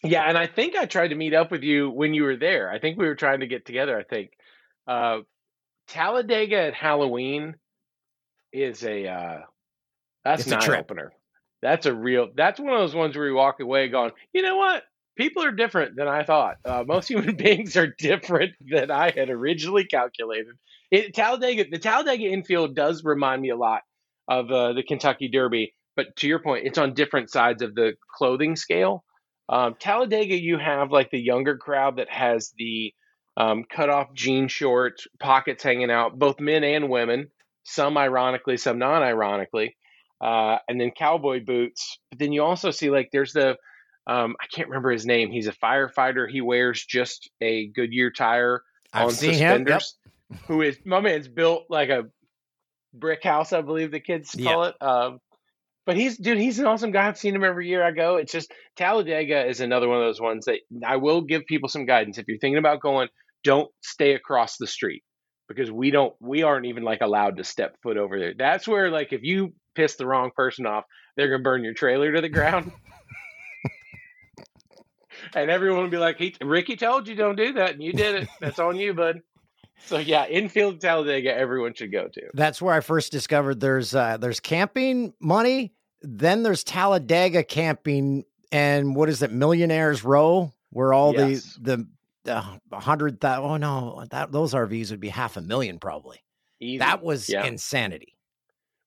[0.03, 2.69] Yeah, and I think I tried to meet up with you when you were there.
[2.69, 3.97] I think we were trying to get together.
[3.97, 4.31] I think
[4.87, 5.19] uh,
[5.87, 7.55] Talladega at Halloween
[8.51, 9.39] is a uh,
[10.23, 11.13] that's It's a an opener.
[11.61, 12.29] That's a real.
[12.35, 14.83] That's one of those ones where you walk away going, you know what?
[15.15, 16.57] People are different than I thought.
[16.65, 20.55] Uh, most human beings are different than I had originally calculated.
[20.91, 23.81] It, Talladega, the Talladega infield does remind me a lot
[24.27, 27.93] of uh, the Kentucky Derby, but to your point, it's on different sides of the
[28.17, 29.03] clothing scale.
[29.47, 32.93] Um, Talladega, you have like the younger crowd that has the
[33.37, 37.27] um, cut off jean shorts, pockets hanging out, both men and women,
[37.63, 39.75] some ironically, some non ironically,
[40.21, 41.99] uh, and then cowboy boots.
[42.09, 43.57] But then you also see like there's the,
[44.07, 45.31] um, I can't remember his name.
[45.31, 46.29] He's a firefighter.
[46.29, 48.61] He wears just a Goodyear tire
[48.93, 49.67] I've on seen him.
[49.67, 49.81] Yep.
[49.81, 49.97] suspenders.
[50.47, 52.05] Who is my man's built like a
[52.93, 54.75] brick house, I believe the kids call it.
[54.81, 55.19] Um,
[55.85, 57.07] but he's dude, he's an awesome guy.
[57.07, 58.15] I've seen him every year I go.
[58.15, 61.85] It's just Talladega is another one of those ones that I will give people some
[61.85, 62.17] guidance.
[62.17, 63.09] If you're thinking about going,
[63.43, 65.03] don't stay across the street
[65.47, 68.33] because we don't we aren't even like allowed to step foot over there.
[68.35, 72.11] That's where like if you piss the wrong person off, they're gonna burn your trailer
[72.13, 72.71] to the ground.
[75.33, 78.23] and everyone will be like, he, Ricky told you don't do that, and you did
[78.23, 78.29] it.
[78.39, 79.21] That's on you, bud.
[79.85, 82.21] So yeah, infield Talladega, everyone should go to.
[82.33, 85.73] That's where I first discovered there's uh, there's camping money.
[86.01, 91.57] Then there's Talladega camping, and what is it, Millionaires Row, where all Yes.
[91.61, 91.87] the
[92.23, 93.45] the the hundred thousand.
[93.45, 96.19] Oh no, that those RVs would be half a million probably.
[96.59, 96.77] Easy.
[96.79, 97.45] That was yeah.
[97.45, 98.14] insanity.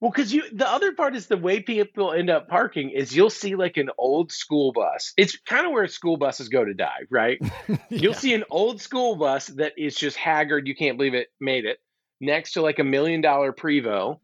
[0.01, 3.31] Well, because you the other part is the way people end up parking is you'll
[3.31, 5.13] see like an old school bus.
[5.17, 7.39] It's kind of where school buses go to die, right?
[7.69, 7.77] yeah.
[7.89, 10.69] You'll see an old school bus that is just haggard.
[10.69, 11.79] You can't believe it made it
[12.21, 14.19] next to like a million dollar Prevost.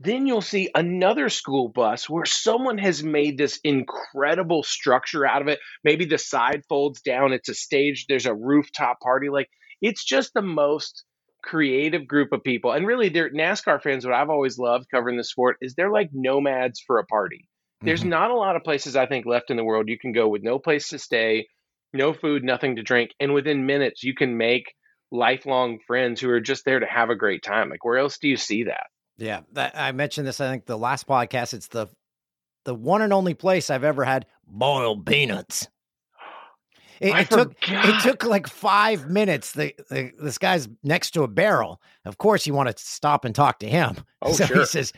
[0.00, 5.48] Then you'll see another school bus where someone has made this incredible structure out of
[5.48, 5.60] it.
[5.84, 9.30] Maybe the side folds down, it's a stage, there's a rooftop party.
[9.30, 9.48] Like
[9.80, 11.04] it's just the most
[11.44, 12.72] creative group of people.
[12.72, 14.04] And really, they're NASCAR fans.
[14.04, 17.48] What I've always loved covering the sport is they're like nomads for a party.
[17.82, 18.10] There's mm-hmm.
[18.10, 20.42] not a lot of places I think left in the world you can go with
[20.42, 21.46] no place to stay,
[21.92, 24.72] no food, nothing to drink, and within minutes you can make
[25.12, 27.68] lifelong friends who are just there to have a great time.
[27.68, 28.86] Like where else do you see that?
[29.16, 30.40] Yeah, that, I mentioned this.
[30.40, 31.54] I think the last podcast.
[31.54, 31.88] It's the
[32.64, 35.68] the one and only place I've ever had boiled peanuts.
[37.04, 39.52] It, it took it took like five minutes.
[39.52, 41.82] The, the, this guy's next to a barrel.
[42.06, 43.96] Of course, you want to stop and talk to him.
[44.22, 44.60] Oh, so sure.
[44.60, 44.90] he says,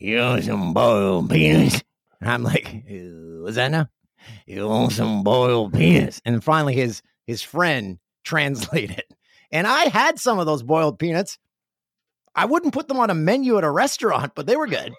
[0.00, 1.84] "You want some boiled peanuts?"
[2.20, 3.88] And I'm like, "What's that now?
[4.44, 9.04] You want some boiled peanuts?" And finally, his his friend translated,
[9.52, 11.38] and I had some of those boiled peanuts.
[12.34, 14.92] I wouldn't put them on a menu at a restaurant, but they were good.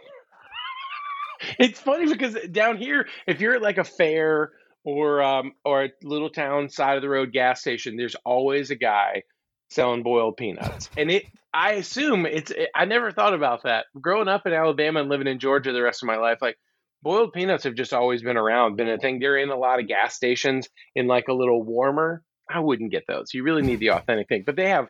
[1.60, 5.90] it's funny because down here, if you're at like a fair or um, or a
[6.04, 9.24] little town side of the road gas station, there's always a guy
[9.70, 10.90] selling boiled peanuts.
[10.98, 12.52] And it, I assume it's.
[12.52, 13.86] It, I never thought about that.
[14.00, 16.58] Growing up in Alabama and living in Georgia the rest of my life, like
[17.02, 19.20] boiled peanuts have just always been around, been a thing.
[19.20, 22.24] They're in a lot of gas stations in like a little warmer.
[22.50, 23.34] I wouldn't get those.
[23.34, 24.88] You really need the authentic thing, but they have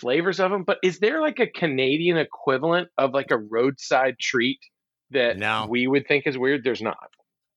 [0.00, 0.64] flavors of them.
[0.64, 4.60] But is there like a Canadian equivalent of like a roadside treat
[5.10, 5.66] that no.
[5.68, 6.64] we would think is weird?
[6.64, 7.10] There's not.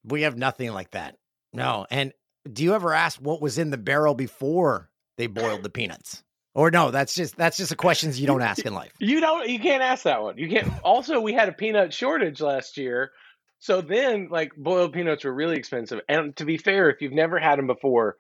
[0.04, 1.16] We have nothing like that.
[1.54, 1.86] No.
[1.90, 2.14] And
[2.52, 6.24] do you ever ask what was in the barrel before they boiled the peanuts?
[6.54, 8.92] Or no, that's just that's just the questions you don't ask in life.
[9.00, 10.40] You don't you can't ask that one.
[10.40, 13.12] You can't also we had a peanut shortage last year.
[13.60, 16.00] So then like boiled peanuts were really expensive.
[16.10, 18.18] And to be fair, if you've never had them before,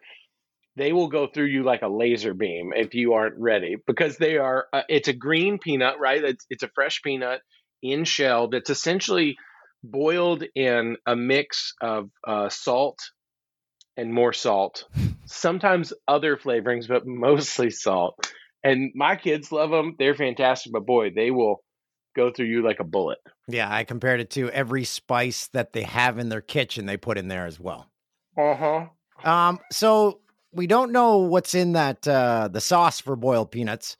[0.75, 4.37] they will go through you like a laser beam if you aren't ready because they
[4.37, 6.23] are uh, it's a green peanut, right?
[6.23, 7.41] It's it's a fresh peanut
[7.81, 9.35] in shell that's essentially
[9.83, 12.99] boiled in a mix of uh, salt
[13.97, 14.85] and more salt,
[15.25, 18.31] sometimes other flavorings, but mostly salt.
[18.63, 19.95] And my kids love them.
[19.97, 21.63] They're fantastic, but boy, they will
[22.15, 23.19] go through you like a bullet.
[23.47, 27.17] Yeah, I compared it to every spice that they have in their kitchen, they put
[27.17, 27.89] in there as well.
[28.37, 28.85] Uh huh.
[29.23, 30.19] Um, so
[30.51, 33.97] we don't know what's in that uh the sauce for boiled peanuts,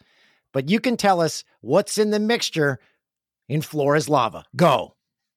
[0.54, 2.80] but you can tell us what's in the mixture
[3.50, 4.44] in Floor Is Lava.
[4.56, 4.96] Go.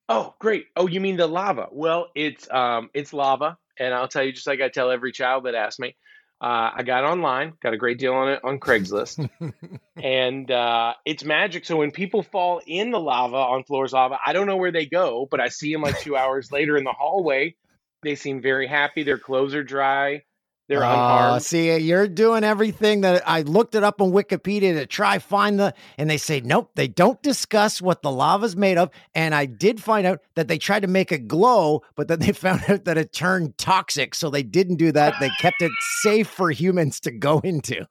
[0.08, 0.66] Oh, great.
[0.76, 1.68] Oh, you mean the lava?
[1.70, 5.44] Well, it's um it's lava and I'll tell you, just like I tell every child
[5.44, 5.96] that asks me,
[6.40, 9.28] uh, I got online, got a great deal on it on Craigslist,
[10.02, 11.66] and uh, it's magic.
[11.66, 14.72] So when people fall in the lava on Floor Is Lava, I don't know where
[14.72, 17.56] they go, but I see them like two hours later in the hallway.
[18.02, 19.02] They seem very happy.
[19.02, 20.22] Their clothes are dry.
[20.70, 21.42] They're uh, unharmed.
[21.42, 25.74] See, you're doing everything that I looked it up on Wikipedia to try find the,
[25.98, 28.90] and they say nope, they don't discuss what the lava's made of.
[29.12, 32.30] And I did find out that they tried to make it glow, but then they
[32.32, 35.14] found out that it turned toxic, so they didn't do that.
[35.18, 37.88] They kept it safe for humans to go into.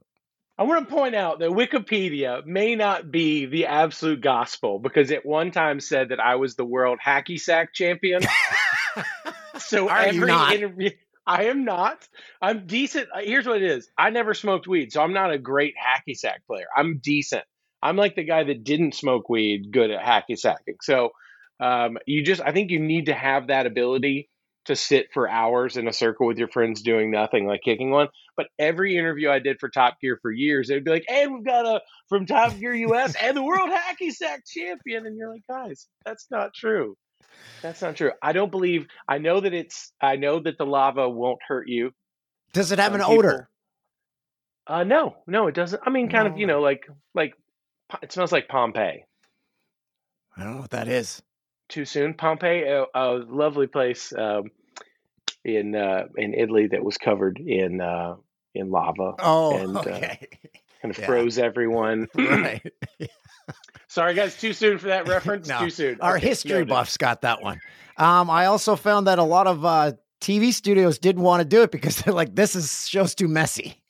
[0.58, 5.26] I want to point out that Wikipedia may not be the absolute gospel because it
[5.26, 8.22] one time said that I was the world hacky sack champion.
[9.58, 10.92] so Are every interview
[11.30, 12.08] I am not.
[12.42, 13.08] I'm decent.
[13.16, 13.88] Uh, here's what it is.
[13.96, 16.66] I never smoked weed, so I'm not a great hacky sack player.
[16.76, 17.44] I'm decent.
[17.84, 20.78] I'm like the guy that didn't smoke weed, good at hacky sacking.
[20.82, 21.12] So
[21.60, 24.28] um, you just, I think you need to have that ability
[24.66, 28.08] to sit for hours in a circle with your friends doing nothing, like kicking one.
[28.36, 31.46] But every interview I did for Top Gear for years, they'd be like, "And we've
[31.46, 35.46] got a from Top Gear US and the World Hacky Sack Champion," and you're like,
[35.48, 36.98] "Guys, that's not true."
[37.62, 38.12] That's not true.
[38.22, 38.88] I don't believe.
[39.08, 39.92] I know that it's.
[40.02, 41.92] I know that the lava won't hurt you.
[42.54, 43.50] Does it have an people, odor?
[44.66, 45.82] Uh, no, no, it doesn't.
[45.86, 46.34] I mean, kind no.
[46.34, 47.34] of, you know, like like
[48.02, 49.04] it smells like Pompeii.
[50.38, 51.22] I don't know what that is.
[51.68, 54.46] Too soon, Pompeii, a, a lovely place um,
[55.44, 58.16] in uh, in Italy that was covered in uh,
[58.56, 59.16] in lava.
[59.20, 60.28] Oh, and, uh, okay.
[60.82, 61.06] Kind of yeah.
[61.06, 62.08] froze everyone.
[62.16, 62.62] right.
[63.88, 65.48] Sorry, guys, too soon for that reference.
[65.48, 66.00] no, too soon.
[66.00, 67.60] Our okay, history buffs got that one.
[67.98, 71.64] Um, I also found that a lot of uh, TV studios didn't want to do
[71.64, 73.82] it because they're like, this is show's too messy.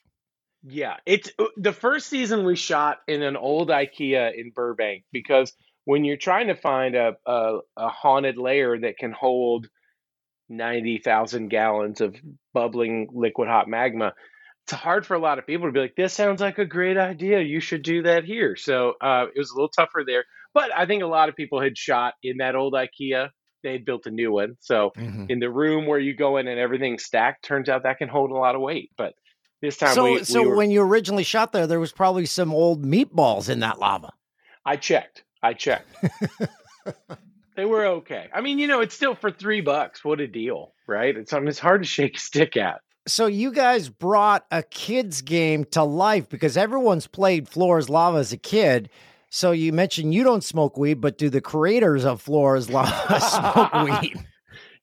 [0.62, 5.52] Yeah, it's uh, the first season we shot in an old IKEA in Burbank because
[5.84, 9.68] when you're trying to find a a, a haunted layer that can hold
[10.48, 12.16] ninety thousand gallons of
[12.52, 14.12] bubbling liquid hot magma,
[14.70, 16.96] it's hard for a lot of people to be like, this sounds like a great
[16.96, 17.40] idea.
[17.40, 18.54] You should do that here.
[18.54, 20.24] So uh, it was a little tougher there.
[20.54, 23.30] But I think a lot of people had shot in that old IKEA.
[23.62, 24.56] They had built a new one.
[24.60, 25.26] So mm-hmm.
[25.28, 28.30] in the room where you go in and everything's stacked, turns out that can hold
[28.30, 28.90] a lot of weight.
[28.96, 29.14] But
[29.60, 32.26] this time, so we, so we were, when you originally shot there, there was probably
[32.26, 34.12] some old meatballs in that lava.
[34.64, 35.24] I checked.
[35.42, 35.88] I checked.
[37.56, 38.28] they were okay.
[38.32, 40.04] I mean, you know, it's still for three bucks.
[40.04, 41.16] What a deal, right?
[41.16, 42.80] It's I mean, it's hard to shake a stick at.
[43.10, 48.18] So you guys brought a kids game to life because everyone's played Floor Is Lava
[48.18, 48.88] as a kid.
[49.30, 53.20] So you mentioned you don't smoke weed, but do the creators of Floor Is Lava
[53.20, 54.24] smoke weed?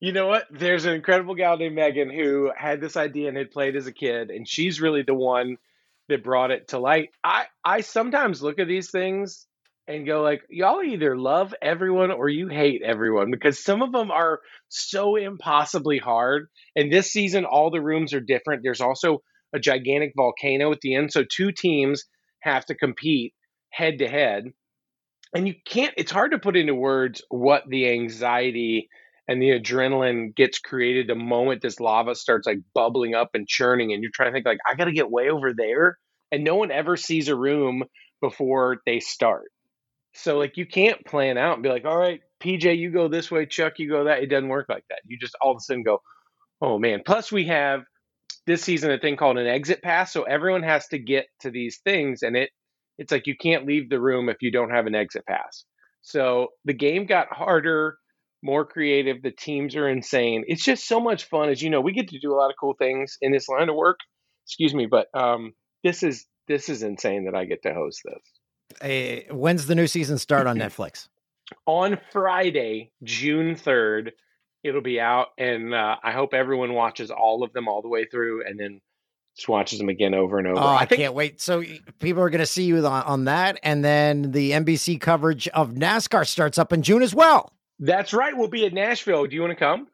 [0.02, 0.46] You know what?
[0.52, 3.94] There's an incredible gal named Megan who had this idea and had played as a
[3.94, 5.58] kid, and she's really the one
[6.10, 7.12] that brought it to light.
[7.24, 9.48] I I sometimes look at these things
[9.88, 14.12] and go like, y'all either love everyone or you hate everyone because some of them
[14.12, 16.48] are so impossibly hard.
[16.76, 18.64] And this season, all the rooms are different.
[18.64, 19.22] There's also
[19.54, 22.04] a gigantic volcano at the end, so two teams
[22.42, 23.34] have to compete
[23.70, 24.46] head to head.
[25.34, 25.94] And you can't.
[25.98, 28.90] It's hard to put into words what the anxiety
[29.28, 33.92] and the adrenaline gets created the moment this lava starts like bubbling up and churning
[33.94, 35.98] and you're trying to think like i gotta get way over there
[36.32, 37.84] and no one ever sees a room
[38.22, 39.50] before they start
[40.18, 43.32] so like you can't plan out and be like all right pj you go this
[43.32, 45.62] way chuck you go that it doesn't work like that you just all of a
[45.62, 46.02] sudden go
[46.62, 47.84] oh man plus we have
[48.46, 51.80] this season a thing called an exit pass so everyone has to get to these
[51.84, 52.50] things and it
[52.98, 55.66] it's like you can't leave the room if you don't have an exit pass
[56.02, 57.98] so the game got harder
[58.44, 59.22] more creative.
[59.22, 60.46] The teams are insane.
[60.48, 61.50] It's just so much fun.
[61.50, 63.70] As you know, we get to do a lot of cool things in this line
[63.70, 64.00] of work.
[64.46, 65.54] Excuse me, but um,
[65.84, 68.37] this is this is insane that I get to host this.
[68.82, 71.08] Hey, when's the new season start on Netflix?
[71.66, 74.12] on Friday, June third,
[74.66, 78.04] it'll be out, and uh, I hope everyone watches all of them all the way
[78.06, 78.82] through, and then
[79.36, 80.60] just watches them again over and over.
[80.60, 81.40] Oh, I, I think- can't wait.
[81.40, 81.64] So
[82.00, 85.72] people are going to see you on, on that, and then the NBC coverage of
[85.72, 87.54] NASCAR starts up in June as well.
[87.80, 88.36] That's right.
[88.36, 89.26] We'll be at Nashville.
[89.26, 89.88] Do you want to come?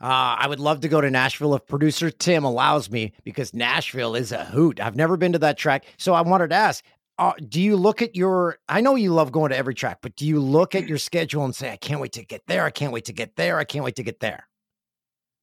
[0.00, 4.14] Uh, I would love to go to Nashville if producer Tim allows me because Nashville
[4.14, 4.78] is a hoot.
[4.78, 5.84] I've never been to that track.
[5.96, 6.84] So I wanted to ask
[7.18, 10.14] uh, do you look at your i know you love going to every track but
[10.16, 12.70] do you look at your schedule and say i can't wait to get there i
[12.70, 14.46] can't wait to get there i can't wait to get there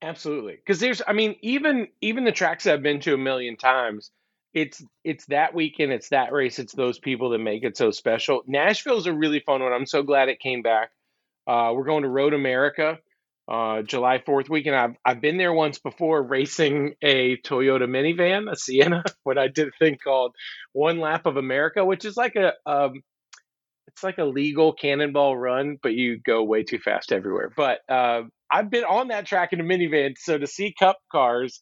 [0.02, 4.12] absolutely because there's i mean even even the tracks i've been to a million times
[4.56, 8.42] it's it's that weekend it's that race it's those people that make it so special.
[8.48, 10.90] Nashville's a really fun one i'm so glad it came back.
[11.46, 12.98] Uh, we're going to Road America
[13.48, 14.76] uh, July 4th weekend.
[14.76, 19.68] I've, I've been there once before racing a Toyota minivan, a Sienna, when I did
[19.68, 20.36] a thing called
[20.74, 23.02] One Lap of America, which is like a um,
[23.88, 27.52] it's like a legal cannonball run, but you go way too fast everywhere.
[27.56, 31.62] But uh, I've been on that track in a minivan, so to see Cup cars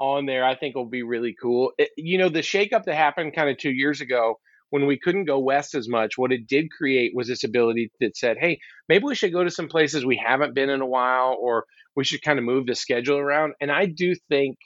[0.00, 1.72] on there, I think will be really cool.
[1.76, 4.38] It, you know, the shakeup that happened kind of two years ago
[4.74, 8.16] when we couldn't go west as much, what it did create was this ability that
[8.16, 8.58] said, hey,
[8.88, 12.02] maybe we should go to some places we haven't been in a while, or we
[12.02, 13.54] should kind of move the schedule around.
[13.60, 14.56] And I do think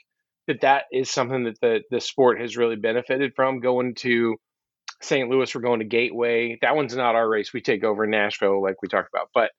[0.46, 4.36] that that is something that the, the sport has really benefited from going to
[5.02, 5.28] St.
[5.28, 5.54] Louis.
[5.54, 6.56] We're going to Gateway.
[6.62, 7.52] That one's not our race.
[7.52, 9.28] We take over Nashville, like we talked about.
[9.34, 9.50] But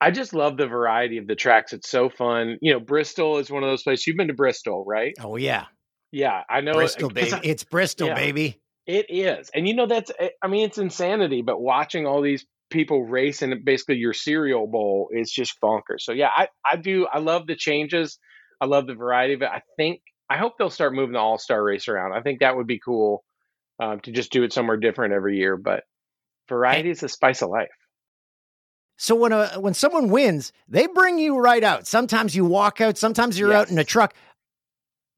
[0.00, 1.74] I just love the variety of the tracks.
[1.74, 2.56] It's so fun.
[2.62, 4.06] You know, Bristol is one of those places.
[4.06, 5.12] You've been to Bristol, right?
[5.20, 5.66] Oh yeah,
[6.12, 6.44] yeah.
[6.48, 7.32] I know Bristol, uh, baby.
[7.34, 8.14] I, it's Bristol, yeah.
[8.14, 8.58] baby.
[8.86, 9.50] It is.
[9.54, 13.42] And you know, that's, eh, I mean, it's insanity, but watching all these people race
[13.42, 16.00] in basically your cereal bowl is just bonkers.
[16.00, 17.06] So, yeah, I, I do.
[17.06, 18.18] I love the changes.
[18.60, 19.48] I love the variety of it.
[19.52, 22.12] I think, I hope they'll start moving the all star race around.
[22.12, 23.24] I think that would be cool
[23.80, 25.56] um, to just do it somewhere different every year.
[25.56, 25.84] But
[26.48, 27.68] variety is the spice of life.
[28.96, 31.86] So when a when someone wins, they bring you right out.
[31.86, 33.62] Sometimes you walk out, sometimes you're yes.
[33.62, 34.12] out in a truck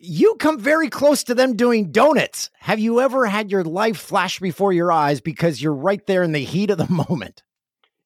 [0.04, 2.50] you come very close to them doing donuts.
[2.58, 6.32] Have you ever had your life flash before your eyes because you're right there in
[6.32, 7.44] the heat of the moment?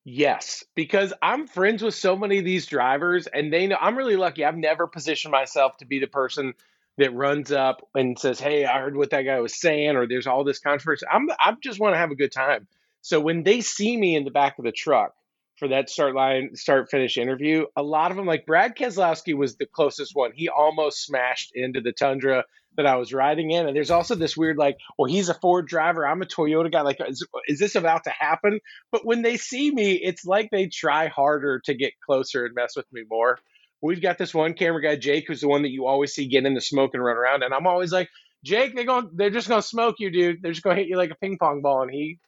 [0.04, 4.16] Yes, because I'm friends with so many of these drivers, and they know I'm really
[4.16, 4.44] lucky.
[4.44, 6.52] I've never positioned myself to be the person
[6.98, 10.28] that runs up and says, "Hey, I heard what that guy was saying," or "There's
[10.28, 12.68] all this controversy." I'm I just want to have a good time.
[13.00, 15.14] So when they see me in the back of the truck,
[15.56, 17.66] for that start line, start finish interview.
[17.76, 20.32] A lot of them, like Brad Keselowski, was the closest one.
[20.34, 22.44] He almost smashed into the Tundra
[22.76, 23.66] that I was riding in.
[23.66, 26.06] And there's also this weird, like, well, he's a Ford driver.
[26.06, 26.82] I'm a Toyota guy.
[26.82, 28.60] Like, is, is this about to happen?
[28.92, 32.76] But when they see me, it's like they try harder to get closer and mess
[32.76, 33.38] with me more.
[33.80, 36.44] We've got this one camera guy, Jake, who's the one that you always see get
[36.44, 37.42] in the smoke and run around.
[37.42, 38.10] And I'm always like,
[38.44, 40.42] Jake, they're going, they're just going to smoke you, dude.
[40.42, 41.82] They're just going to hit you like a ping pong ball.
[41.82, 42.18] And he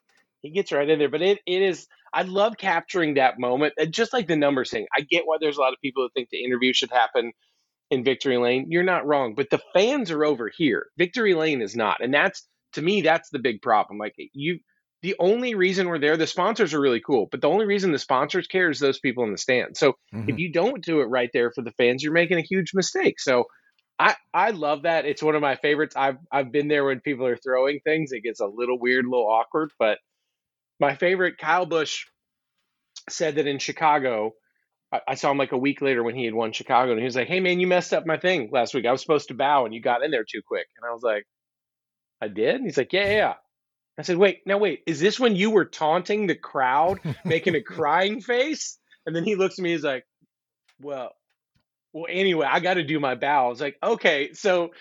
[0.40, 1.08] he gets right in there.
[1.08, 3.74] But it, it is I love capturing that moment.
[3.90, 4.86] Just like the numbers thing.
[4.96, 7.32] I get why there's a lot of people who think the interview should happen
[7.90, 8.66] in Victory Lane.
[8.70, 9.34] You're not wrong.
[9.34, 10.86] But the fans are over here.
[10.96, 12.02] Victory Lane is not.
[12.02, 13.98] And that's to me, that's the big problem.
[13.98, 14.60] Like you
[15.02, 17.98] the only reason we're there, the sponsors are really cool, but the only reason the
[17.98, 19.76] sponsors care is those people in the stand.
[19.76, 20.28] So mm-hmm.
[20.28, 23.20] if you don't do it right there for the fans, you're making a huge mistake.
[23.20, 23.44] So
[23.98, 25.04] I, I love that.
[25.04, 25.94] It's one of my favorites.
[25.96, 28.12] I've I've been there when people are throwing things.
[28.12, 29.98] It gets a little weird, a little awkward, but
[30.80, 32.06] my favorite, Kyle Busch
[33.08, 34.34] said that in Chicago,
[34.92, 37.04] I, I saw him like a week later when he had won Chicago, and he
[37.04, 38.86] was like, Hey man, you messed up my thing last week.
[38.86, 40.66] I was supposed to bow and you got in there too quick.
[40.76, 41.26] And I was like,
[42.20, 42.56] I did?
[42.56, 43.34] And he's like, Yeah, yeah.
[43.98, 47.62] I said, Wait, now wait, is this when you were taunting the crowd, making a
[47.62, 48.78] crying face?
[49.06, 50.06] And then he looks at me, he's like,
[50.80, 51.12] Well,
[51.92, 53.46] well, anyway, I got to do my bow.
[53.46, 54.72] I was like, okay, so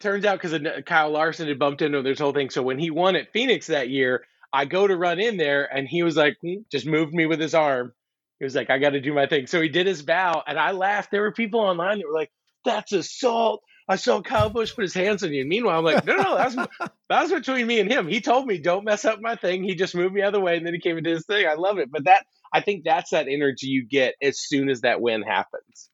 [0.00, 2.50] turns out because Kyle Larson had bumped into this whole thing.
[2.50, 5.88] So when he won at Phoenix that year, I go to run in there, and
[5.88, 7.92] he was like, hmm, just moved me with his arm.
[8.38, 9.46] He was like, I got to do my thing.
[9.46, 11.10] So he did his bow, and I laughed.
[11.10, 12.30] There were people online that were like,
[12.64, 13.62] that's assault.
[13.88, 15.42] I saw Kyle Busch put his hands on you.
[15.42, 16.54] And meanwhile, I'm like, no, no, that's
[17.08, 18.08] that was between me and him.
[18.08, 19.62] He told me, don't mess up my thing.
[19.62, 21.26] He just moved me out of the way, and then he came and did his
[21.26, 21.46] thing.
[21.46, 21.90] I love it.
[21.90, 25.90] But that, I think that's that energy you get as soon as that win happens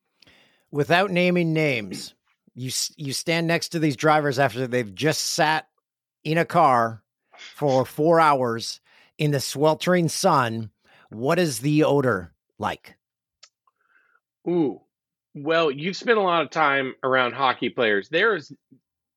[0.73, 2.15] without naming names,
[2.55, 5.69] you you stand next to these drivers after they've just sat
[6.25, 7.02] in a car
[7.43, 8.81] for four hours
[9.19, 10.71] in the sweltering sun.
[11.11, 12.97] What is the odor like?
[14.49, 14.81] Ooh,
[15.35, 18.09] well, you've spent a lot of time around hockey players.
[18.09, 18.53] There is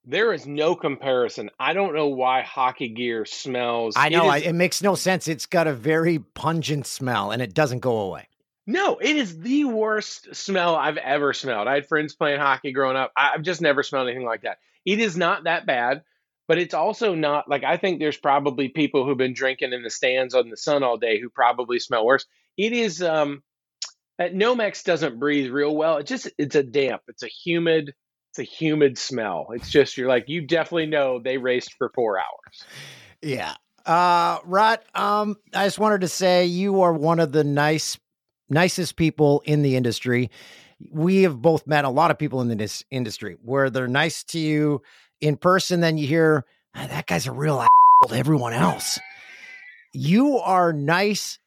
[0.07, 1.49] there is no comparison.
[1.59, 3.95] I don't know why hockey gear smells.
[3.97, 5.28] I know it, is, it makes no sense.
[5.28, 8.28] It's got a very pungent smell, and it doesn't go away.
[8.67, 11.67] No, it is the worst smell I've ever smelled.
[11.67, 13.11] I had friends playing hockey growing up.
[13.15, 14.59] I've just never smelled anything like that.
[14.86, 16.03] It is not that bad,
[16.48, 19.89] but it's also not like I think there's probably people who've been drinking in the
[19.89, 22.26] stands on the sun all day who probably smell worse.
[22.58, 23.43] It is um
[24.20, 25.98] uh, Nomex doesn't breathe real well.
[25.98, 27.93] It just it's a damp, it's a humid,
[28.32, 29.48] it's a humid smell.
[29.54, 32.64] It's just you're like you definitely know they raced for 4 hours.
[33.22, 33.54] Yeah.
[33.86, 37.98] Uh Rut, um I just wanted to say you are one of the nice
[38.50, 40.30] nicest people in the industry.
[40.91, 44.39] We have both met a lot of people in this industry where they're nice to
[44.39, 44.82] you
[45.22, 46.45] in person, then you hear
[46.76, 48.99] ah, that guy's a real asshole to everyone else.
[49.93, 51.39] You are nice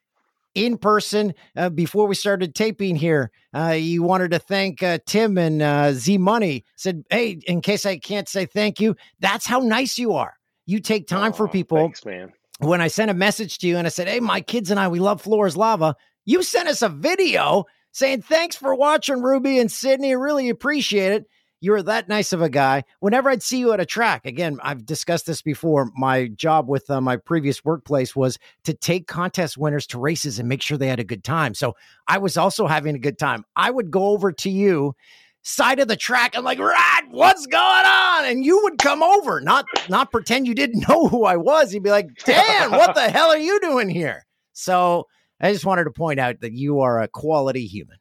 [0.54, 1.34] in person.
[1.56, 5.92] Uh, before we started taping here, uh, you wanted to thank uh, Tim and uh,
[5.92, 6.64] Z Money.
[6.76, 10.34] Said, "Hey, in case I can't say thank you, that's how nice you are.
[10.66, 12.32] You take time oh, for people." Thanks, man.
[12.60, 14.88] When I sent a message to you and I said, "Hey, my kids and I,
[14.88, 15.94] we love Floor is Lava,"
[16.28, 20.14] You sent us a video saying, Thanks for watching, Ruby and Sydney.
[20.14, 21.26] Really appreciate it.
[21.60, 22.84] You're that nice of a guy.
[23.00, 25.90] Whenever I'd see you at a track, again, I've discussed this before.
[25.96, 30.48] My job with uh, my previous workplace was to take contest winners to races and
[30.48, 31.54] make sure they had a good time.
[31.54, 31.74] So
[32.06, 33.44] I was also having a good time.
[33.56, 34.94] I would go over to you
[35.42, 38.24] side of the track and like, right, what's going on?
[38.26, 41.74] And you would come over, not not pretend you didn't know who I was.
[41.74, 44.26] You'd be like, Dan, what the hell are you doing here?
[44.52, 45.06] So
[45.40, 47.96] I just wanted to point out that you are a quality human.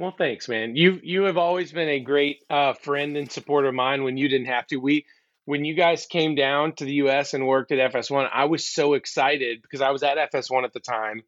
[0.00, 0.76] Well, thanks, man.
[0.76, 4.30] You you have always been a great uh, friend and supporter of mine when you
[4.30, 4.78] didn't have to.
[4.78, 5.04] We
[5.44, 7.34] when you guys came down to the U.S.
[7.34, 10.80] and worked at FS1, I was so excited because I was at FS1 at the
[10.80, 11.20] time,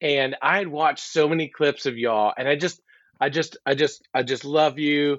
[0.00, 2.80] and I had watched so many clips of y'all, and I just
[3.20, 5.18] I just I just I just love you.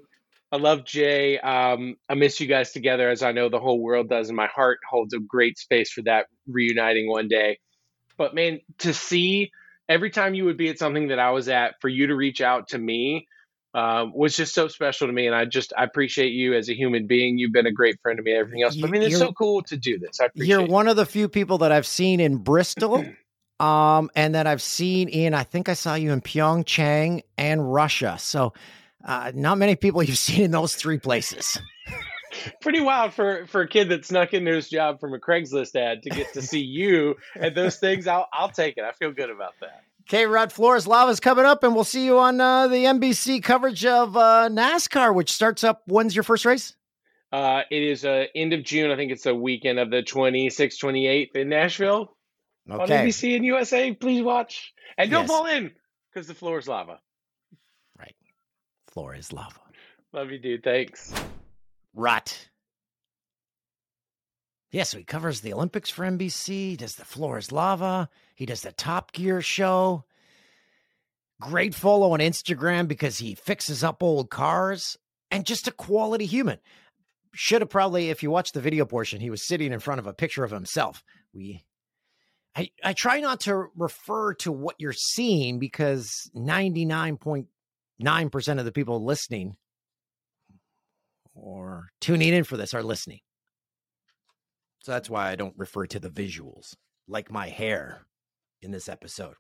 [0.52, 1.38] I love Jay.
[1.38, 4.48] Um, I miss you guys together, as I know the whole world does, and my
[4.48, 7.60] heart holds a great space for that reuniting one day.
[8.18, 9.52] But man, to see
[9.90, 12.42] every time you would be at something that I was at, for you to reach
[12.42, 13.28] out to me
[13.74, 15.28] uh, was just so special to me.
[15.28, 17.38] And I just I appreciate you as a human being.
[17.38, 18.34] You've been a great friend to me.
[18.34, 20.20] Everything else, but I mean, it's so cool to do this.
[20.20, 23.06] I you're one of the few people that I've seen in Bristol.
[23.60, 28.18] um, and that I've seen in, I think I saw you in Pyeongchang and Russia.
[28.20, 28.54] So,
[29.06, 31.60] uh, not many people you've seen in those three places
[32.62, 36.04] pretty wild for for a kid that snuck into his job from a Craigslist ad
[36.04, 38.08] to get to see you and those things.
[38.08, 38.84] I'll I'll take it.
[38.84, 39.84] I feel good about that.
[40.10, 43.42] Okay, Rod Floor Is Lava's coming up, and we'll see you on uh, the NBC
[43.42, 45.84] coverage of uh, NASCAR, which starts up.
[45.86, 46.76] When's your first race?
[47.32, 48.92] Uh, it is uh, end of June.
[48.92, 52.18] I think it's the weekend of the 26th, 28th in Nashville.
[52.70, 52.82] Okay.
[52.82, 53.94] On NBC and USA.
[53.94, 54.74] Please watch.
[54.98, 55.30] And don't yes.
[55.30, 55.72] fall in
[56.12, 57.00] because the floor is lava.
[57.98, 58.16] Right.
[58.92, 59.60] Floor is lava.
[60.14, 60.64] Love you, dude.
[60.64, 61.14] Thanks.
[61.94, 62.50] Rut.
[64.72, 68.62] Yeah, so he covers the Olympics for NBC, does the Floor is Lava, he does
[68.62, 70.06] the Top Gear show.
[71.42, 74.98] Great follow on Instagram because he fixes up old cars
[75.30, 76.60] and just a quality human.
[77.34, 80.08] Should have probably, if you watch the video portion, he was sitting in front of
[80.08, 81.04] a picture of himself.
[81.34, 81.64] We
[82.56, 89.06] I, I try not to refer to what you're seeing because 99.9% of the people
[89.06, 89.56] listening
[91.42, 93.20] or tuning in for this are listening.
[94.84, 96.76] So that's why I don't refer to the visuals
[97.08, 98.06] like my hair
[98.62, 99.36] in this episode.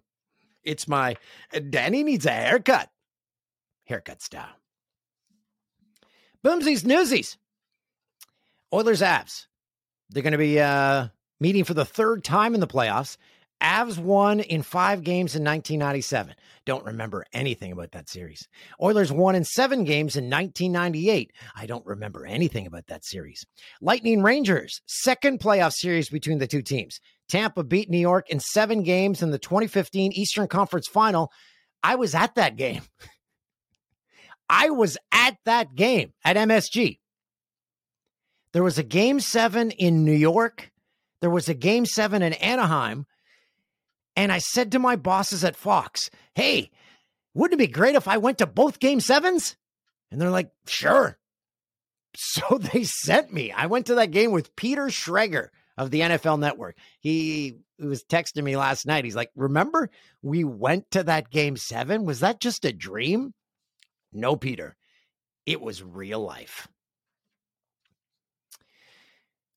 [0.64, 1.16] It's my
[1.70, 2.89] Danny needs a haircut.
[3.86, 4.56] Haircut style.
[6.45, 7.38] Boomsies newsies.
[8.74, 9.47] Oilers Avs.
[10.10, 11.08] They're going to be uh,
[11.39, 13.18] meeting for the third time in the playoffs.
[13.62, 16.36] Avs won in five games in 1997.
[16.66, 18.47] Don't remember anything about that series.
[18.82, 21.32] Oilers won in seven games in 1998.
[21.55, 23.45] I don't remember anything about that series.
[23.82, 26.99] Lightning Rangers, second playoff series between the two teams.
[27.30, 31.32] Tampa beat New York in seven games in the 2015 Eastern Conference Final.
[31.82, 32.82] I was at that game.
[34.49, 36.99] I was at that game at MSG.
[38.53, 40.72] There was a game seven in New York.
[41.22, 43.05] There was a game seven in Anaheim.
[44.16, 46.72] And I said to my bosses at Fox, hey,
[47.34, 49.55] wouldn't it be great if I went to both game sevens?
[50.12, 51.18] And they're like, sure.
[52.14, 53.53] So they sent me.
[53.53, 55.47] I went to that game with Peter Schrager
[55.78, 56.76] of the NFL Network.
[56.99, 59.05] He, he was texting me last night.
[59.05, 59.89] He's like, remember
[60.22, 62.03] we went to that game seven?
[62.03, 63.34] Was that just a dream?
[64.12, 64.76] No, Peter.
[65.45, 66.68] It was real life.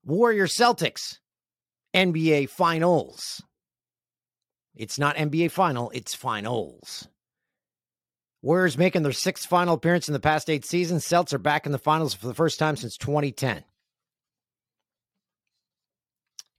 [0.05, 1.19] Warrior Celtics,
[1.95, 3.43] NBA Finals.
[4.77, 7.09] It's not NBA final, it's finals.
[8.43, 11.07] Warriors making their sixth final appearance in the past eight seasons.
[11.07, 13.65] Celts are back in the finals for the first time since 2010.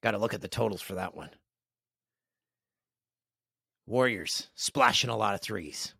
[0.01, 1.29] Got to look at the totals for that one.
[3.85, 5.93] Warriors splashing a lot of threes.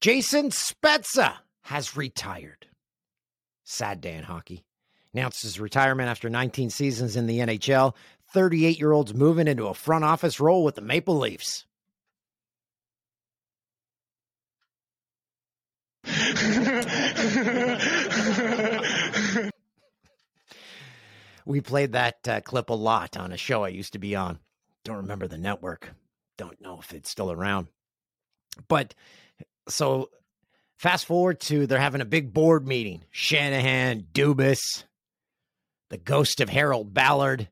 [0.00, 2.66] Jason Spezza has retired.
[3.64, 4.64] Sad day in hockey.
[5.12, 7.94] Announced his retirement after 19 seasons in the NHL.
[8.32, 11.66] 38 year olds moving into a front office role with the Maple Leafs.
[21.44, 24.38] we played that uh, clip a lot on a show I used to be on.
[24.84, 25.92] Don't remember the network.
[26.36, 27.68] Don't know if it's still around.
[28.68, 28.94] But
[29.68, 30.10] so
[30.78, 33.02] fast forward to they're having a big board meeting.
[33.10, 34.84] Shanahan, Dubas,
[35.90, 37.48] the ghost of Harold Ballard,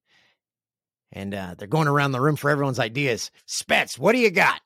[1.13, 3.31] and uh, they're going around the room for everyone's ideas.
[3.47, 4.61] Spets, what do you got?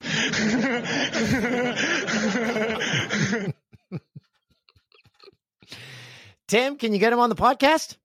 [6.48, 7.96] Tim, can you get him on the podcast?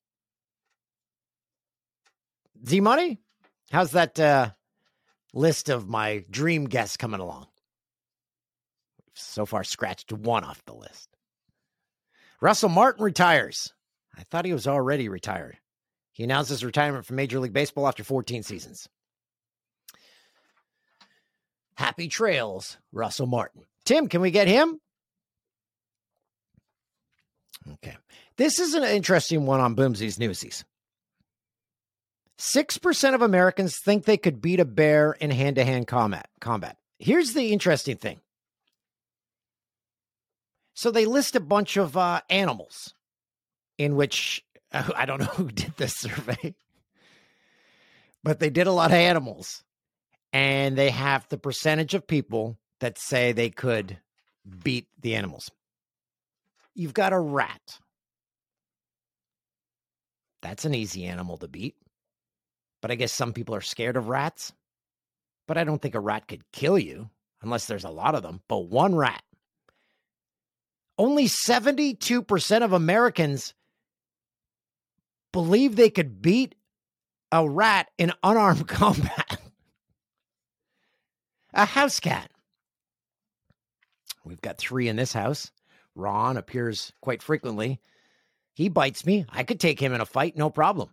[2.67, 3.19] Z Money,
[3.71, 4.49] how's that uh,
[5.33, 7.47] list of my dream guests coming along?
[9.13, 11.09] So far, scratched one off the list.
[12.39, 13.73] Russell Martin retires.
[14.17, 15.57] I thought he was already retired.
[16.11, 18.87] He announced his retirement from Major League Baseball after 14 seasons.
[21.75, 23.63] Happy trails, Russell Martin.
[23.85, 24.79] Tim, can we get him?
[27.73, 27.97] Okay.
[28.37, 30.65] This is an interesting one on Boomsies Newsies.
[32.39, 36.27] 6% of Americans think they could beat a bear in hand to hand combat.
[36.39, 36.77] Combat.
[36.97, 38.19] Here's the interesting thing.
[40.73, 42.95] So they list a bunch of uh, animals
[43.77, 44.43] in which
[44.95, 46.55] I don't know who did this survey,
[48.23, 49.63] but they did a lot of animals.
[50.33, 53.97] And they have the percentage of people that say they could
[54.63, 55.51] beat the animals.
[56.73, 57.79] You've got a rat.
[60.41, 61.75] That's an easy animal to beat.
[62.81, 64.53] But I guess some people are scared of rats.
[65.47, 67.09] But I don't think a rat could kill you
[67.41, 68.41] unless there's a lot of them.
[68.47, 69.23] But one rat.
[70.97, 73.53] Only 72% of Americans
[75.31, 76.55] believe they could beat
[77.31, 79.39] a rat in unarmed combat.
[81.53, 82.29] a house cat.
[84.23, 85.51] We've got three in this house.
[85.95, 87.79] Ron appears quite frequently.
[88.53, 89.25] He bites me.
[89.29, 90.89] I could take him in a fight, no problem.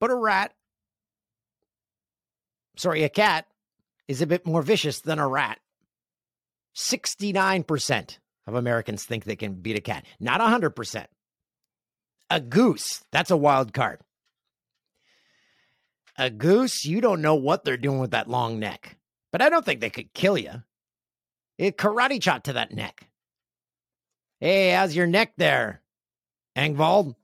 [0.00, 0.52] But a rat,
[2.76, 3.46] sorry, a cat
[4.08, 5.58] is a bit more vicious than a rat.
[6.76, 11.06] 69% of Americans think they can beat a cat, not 100%.
[12.30, 14.00] A goose, that's a wild card.
[16.18, 18.96] A goose, you don't know what they're doing with that long neck,
[19.32, 20.62] but I don't think they could kill you.
[21.58, 23.08] It eh, karate chop to that neck.
[24.40, 25.82] Hey, how's your neck there,
[26.56, 27.14] Engvald?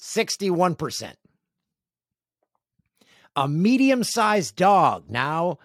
[0.00, 1.14] 61%.
[3.36, 5.10] A medium sized dog.
[5.10, 5.58] Now,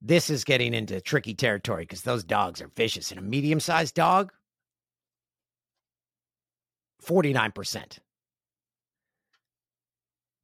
[0.00, 3.10] this is getting into tricky territory because those dogs are vicious.
[3.10, 4.32] And a medium sized dog,
[7.06, 7.98] 49%.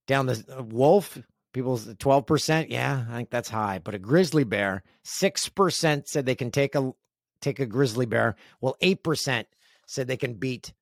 [0.06, 1.18] Down the uh, wolf,
[1.52, 2.66] people's 12%.
[2.68, 3.80] Yeah, I think that's high.
[3.82, 6.92] But a grizzly bear, 6% said they can take a
[7.40, 8.36] take a grizzly bear.
[8.60, 9.44] Well, 8%
[9.86, 10.72] said they can beat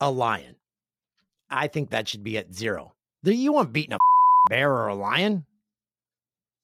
[0.00, 0.56] a lion.
[1.50, 2.94] I think that should be at zero.
[3.24, 3.98] Do you want beating a
[4.50, 5.44] bear or a lion?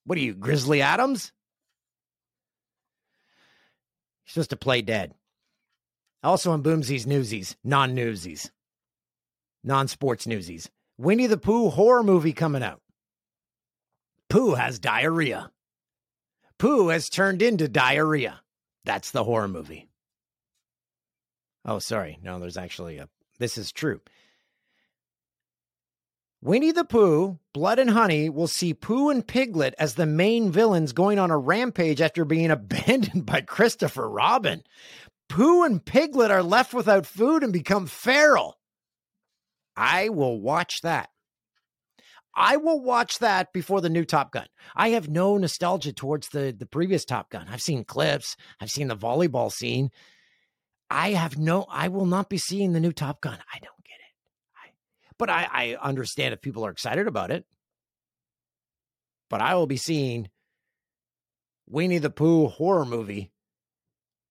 [0.04, 1.32] What are you, Grizzly Adams?
[4.26, 5.14] You're supposed to play dead.
[6.24, 8.50] Also on Boomsies Newsies, non newsies,
[9.62, 10.70] non sports newsies.
[10.96, 12.80] Winnie the Pooh horror movie coming out.
[14.30, 15.50] Pooh has diarrhea.
[16.58, 18.40] Pooh has turned into diarrhea.
[18.84, 19.88] That's the horror movie.
[21.64, 22.18] Oh, sorry.
[22.22, 23.08] No, there's actually a.
[23.38, 24.00] This is true.
[26.42, 30.92] Winnie the Pooh, Blood and Honey will see Pooh and Piglet as the main villains
[30.92, 34.62] going on a rampage after being abandoned by Christopher Robin.
[35.34, 38.56] Pooh and Piglet are left without food and become feral.
[39.76, 41.08] I will watch that.
[42.36, 44.46] I will watch that before the new Top Gun.
[44.76, 47.48] I have no nostalgia towards the the previous Top Gun.
[47.50, 49.90] I've seen clips, I've seen the volleyball scene.
[50.88, 53.38] I have no I will not be seeing the new Top Gun.
[53.52, 54.54] I don't get it.
[54.54, 54.70] I,
[55.18, 57.44] but I, I understand if people are excited about it.
[59.28, 60.28] But I will be seeing
[61.66, 63.32] Winnie the Pooh horror movie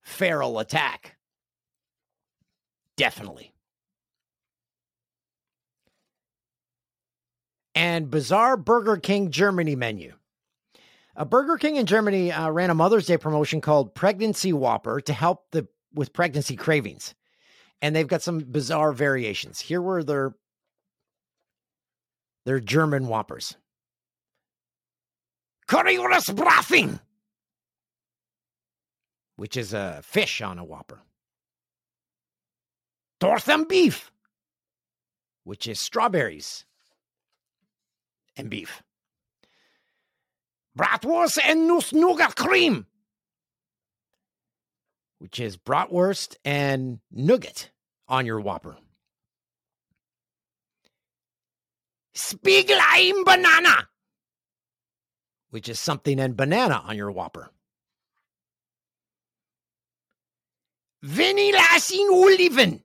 [0.03, 1.15] Feral Attack.
[2.95, 3.53] Definitely.
[7.75, 10.13] and bizarre Burger King Germany menu.
[11.15, 15.13] A Burger King in Germany uh, ran a Mother's Day promotion called Pregnancy Whopper to
[15.13, 17.13] help the with pregnancy cravings,
[17.81, 19.59] and they've got some bizarre variations.
[19.59, 20.33] Here were their
[22.45, 23.55] their German Whoppers.
[25.67, 26.99] Currywurst Brathing,
[29.43, 31.01] which is a fish on a Whopper.
[33.19, 34.09] Dortham beef,
[35.43, 36.63] which is strawberries
[38.37, 38.81] and beef.
[40.79, 42.85] Bratwurst and Nougat cream,
[45.19, 47.69] which is bratwurst and nougat
[48.07, 48.77] on your Whopper.
[52.15, 53.89] Spiegelei banana,
[55.49, 57.49] which is something and banana on your Whopper.
[61.03, 62.81] Vanillasin Oliven,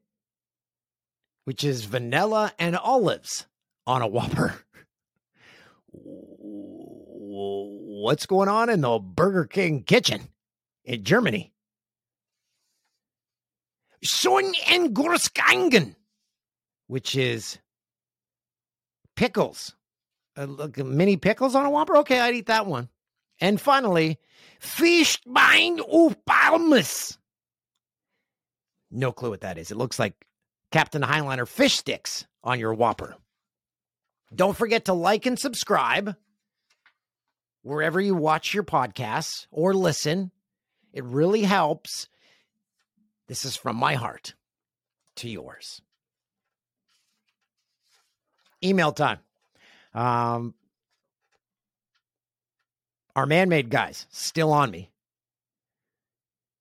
[1.44, 3.46] which is vanilla and olives
[3.86, 4.54] on a Whopper.
[7.98, 10.28] what's going on in the Burger King kitchen
[10.84, 11.52] in Germany?
[14.02, 14.96] Son and
[16.86, 17.58] which is
[19.16, 19.74] pickles.
[20.36, 21.96] Uh, look, mini pickles on a Whopper?
[21.98, 22.88] Okay, I'd eat that one.
[23.40, 24.18] And finally,
[24.60, 27.18] Fischbein auf Palmes.
[28.91, 29.70] No clue what that is.
[29.70, 30.26] It looks like
[30.72, 33.16] Captain Highliner fish sticks on your Whopper.
[34.34, 36.14] Don't forget to like and subscribe
[37.62, 40.30] wherever you watch your podcasts or listen.
[40.93, 42.09] It really helps.
[43.26, 44.34] This is from my heart
[45.16, 45.82] to yours.
[48.62, 49.18] Email time.
[49.95, 50.55] Um,
[53.14, 54.91] our man made guys still on me.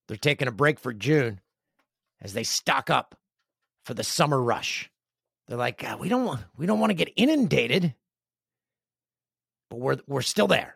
[0.07, 1.41] They're taking a break for June
[2.21, 3.15] as they stock up
[3.85, 4.89] for the summer rush.
[5.47, 7.93] They're like, uh, we don't want we don't want to get inundated,
[9.69, 10.75] but we're we're still there.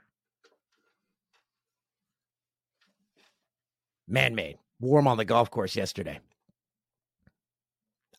[4.07, 4.57] Man made.
[4.79, 6.19] Warm on the golf course yesterday.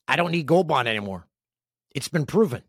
[0.07, 1.27] I don't need Gold Bond anymore.
[1.93, 2.63] It's been proven.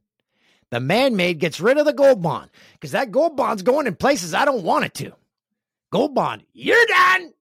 [0.71, 3.95] The man made gets rid of the Gold Bond because that Gold Bond's going in
[3.95, 5.13] places I don't want it to.
[5.91, 7.33] Gold Bond, you're done.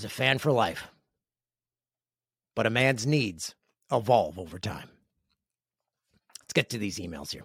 [0.00, 0.88] Was a fan for life
[2.56, 3.54] but a man's needs
[3.92, 4.88] evolve over time.
[6.42, 7.44] Let's get to these emails here.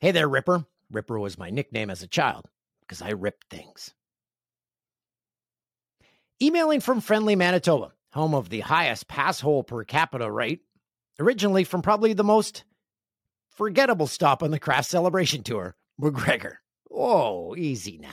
[0.00, 0.64] Hey there, Ripper.
[0.90, 2.46] Ripper was my nickname as a child
[2.80, 3.94] because I ripped things.
[6.42, 10.62] Emailing from friendly Manitoba, home of the highest pass hole per capita rate,
[11.20, 12.64] originally from probably the most
[13.50, 16.60] forgettable stop on the craft celebration tour, MacGregor.
[16.88, 18.08] Whoa, easy now.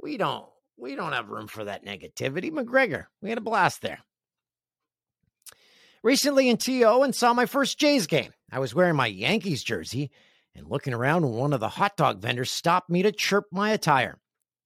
[0.00, 0.51] We don't
[0.82, 2.52] we don't have room for that negativity.
[2.52, 4.00] MacGregor, we had a blast there
[6.02, 8.32] recently in TO and saw my first Jays game.
[8.50, 10.10] I was wearing my Yankees jersey
[10.54, 13.70] and looking around when one of the hot dog vendors stopped me to chirp my
[13.70, 14.18] attire.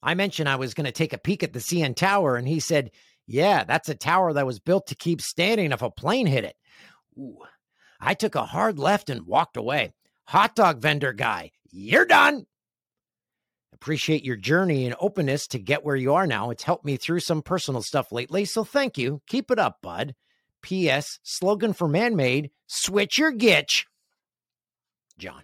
[0.03, 2.61] I mentioned I was going to take a peek at the CN Tower, and he
[2.61, 2.91] said,
[3.27, 6.57] Yeah, that's a tower that was built to keep standing if a plane hit it.
[7.19, 7.39] Ooh.
[8.01, 9.95] I took a hard left and walked away.
[10.29, 12.47] Hot dog vendor guy, you're done.
[13.77, 16.51] Appreciate your journey and openness to get where you are now.
[16.51, 19.21] It's helped me through some personal stuff lately, so thank you.
[19.29, 20.15] Keep it up, bud.
[20.63, 21.21] P.S.
[21.23, 23.85] Slogan for man made switch your gitch.
[25.19, 25.43] John.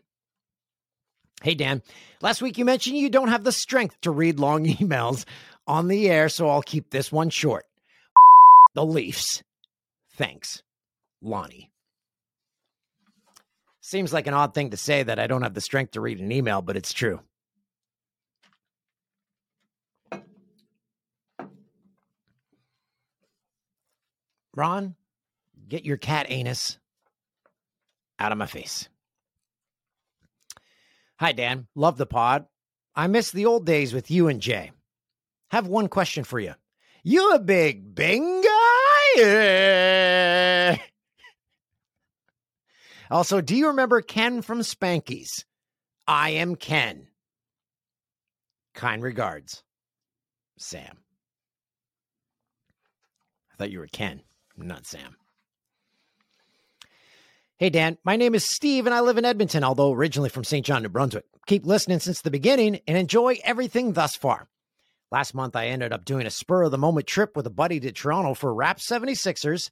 [1.43, 1.83] Hey, Dan.
[2.20, 5.24] Last week you mentioned you don't have the strength to read long emails
[5.66, 7.66] on the air, so I'll keep this one short.
[8.74, 9.43] the Leafs.
[10.16, 10.62] Thanks,
[11.20, 11.70] Lonnie.
[13.80, 16.20] Seems like an odd thing to say that I don't have the strength to read
[16.20, 17.20] an email, but it's true.
[24.55, 24.94] Ron,
[25.68, 26.78] get your cat anus
[28.18, 28.88] out of my face.
[31.18, 31.66] Hi, Dan.
[31.74, 32.46] Love the pod.
[32.94, 34.72] I miss the old days with you and Jay.
[35.50, 36.55] Have one question for you.
[37.05, 38.42] You a big bing
[39.16, 40.80] guy?
[43.11, 45.44] also, do you remember Ken from Spanky's?
[46.07, 47.09] I am Ken.
[48.74, 49.62] Kind regards,
[50.59, 50.98] Sam.
[53.53, 54.22] I thought you were Ken,
[54.57, 55.16] not Sam.
[57.57, 60.66] Hey, Dan, my name is Steve and I live in Edmonton, although originally from St.
[60.66, 61.24] John, New Brunswick.
[61.46, 64.48] Keep listening since the beginning and enjoy everything thus far.
[65.12, 67.78] Last month, I ended up doing a spur of the moment trip with a buddy
[67.80, 69.70] to Toronto for Rap 76ers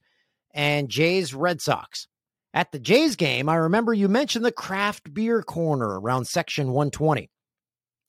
[0.52, 2.06] and Jays Red Sox.
[2.52, 7.30] At the Jays game, I remember you mentioned the craft beer corner around section 120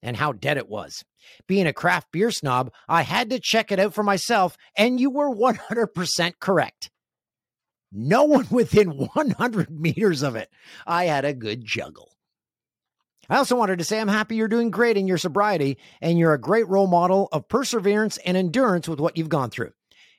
[0.02, 1.04] and how dead it was.
[1.48, 5.10] Being a craft beer snob, I had to check it out for myself, and you
[5.10, 6.90] were 100% correct.
[7.92, 10.50] No one within 100 meters of it.
[10.86, 12.10] I had a good juggle.
[13.30, 16.34] I also wanted to say I'm happy you're doing great in your sobriety, and you're
[16.34, 19.72] a great role model of perseverance and endurance with what you've gone through.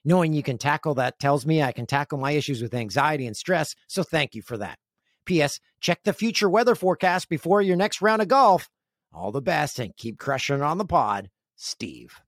[0.04, 3.36] Knowing you can tackle that tells me I can tackle my issues with anxiety and
[3.36, 4.78] stress, so thank you for that.
[5.26, 5.60] P.S.
[5.80, 8.68] Check the future weather forecast before your next round of golf.
[9.14, 12.20] All the best and keep crushing on the pod, Steve.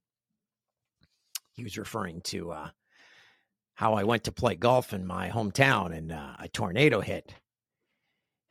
[1.53, 2.71] He was referring to uh,
[3.75, 7.33] how I went to play golf in my hometown and uh, a tornado hit.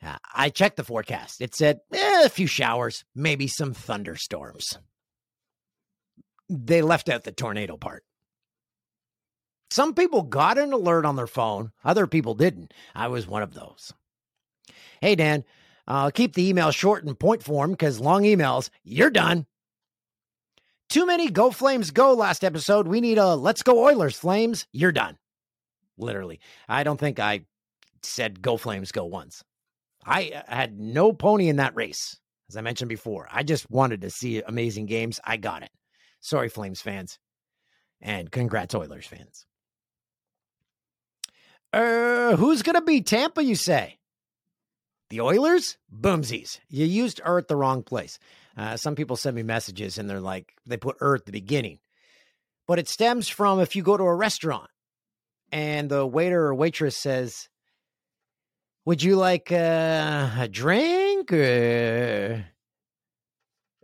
[0.04, 1.42] Uh, I checked the forecast.
[1.42, 4.78] It said eh, a few showers, maybe some thunderstorms.
[6.50, 8.04] They left out the tornado part.
[9.70, 12.74] Some people got an alert on their phone, other people didn't.
[12.94, 13.94] I was one of those.
[15.02, 15.44] Hey, Dan,
[15.88, 19.46] I'll keep the email short and point form because long emails, you're done.
[20.90, 22.88] Too many Go Flames Go last episode.
[22.88, 24.68] We need a Let's Go Oilers Flames.
[24.72, 25.18] You're done.
[25.98, 26.40] Literally.
[26.70, 27.46] I don't think I
[28.04, 29.44] said Go Flames Go once.
[30.06, 32.20] I uh, had no pony in that race,
[32.50, 33.28] as I mentioned before.
[33.32, 35.20] I just wanted to see amazing games.
[35.24, 35.72] I got it.
[36.20, 37.20] Sorry, Flames fans.
[38.02, 39.46] And congrats, Oilers fans.
[41.72, 43.98] Uh, who's going to beat Tampa, you say?
[45.14, 45.78] The Oilers?
[45.96, 46.60] Boomsies.
[46.70, 48.18] You used er at the wrong place.
[48.58, 51.78] Uh, some people send me messages and they're like, they put er at the beginning.
[52.68, 54.72] But it stems from if you go to a restaurant
[55.52, 57.48] and the waiter or waitress says,
[58.86, 61.32] would you like uh, a drink?
[61.32, 62.46] Or,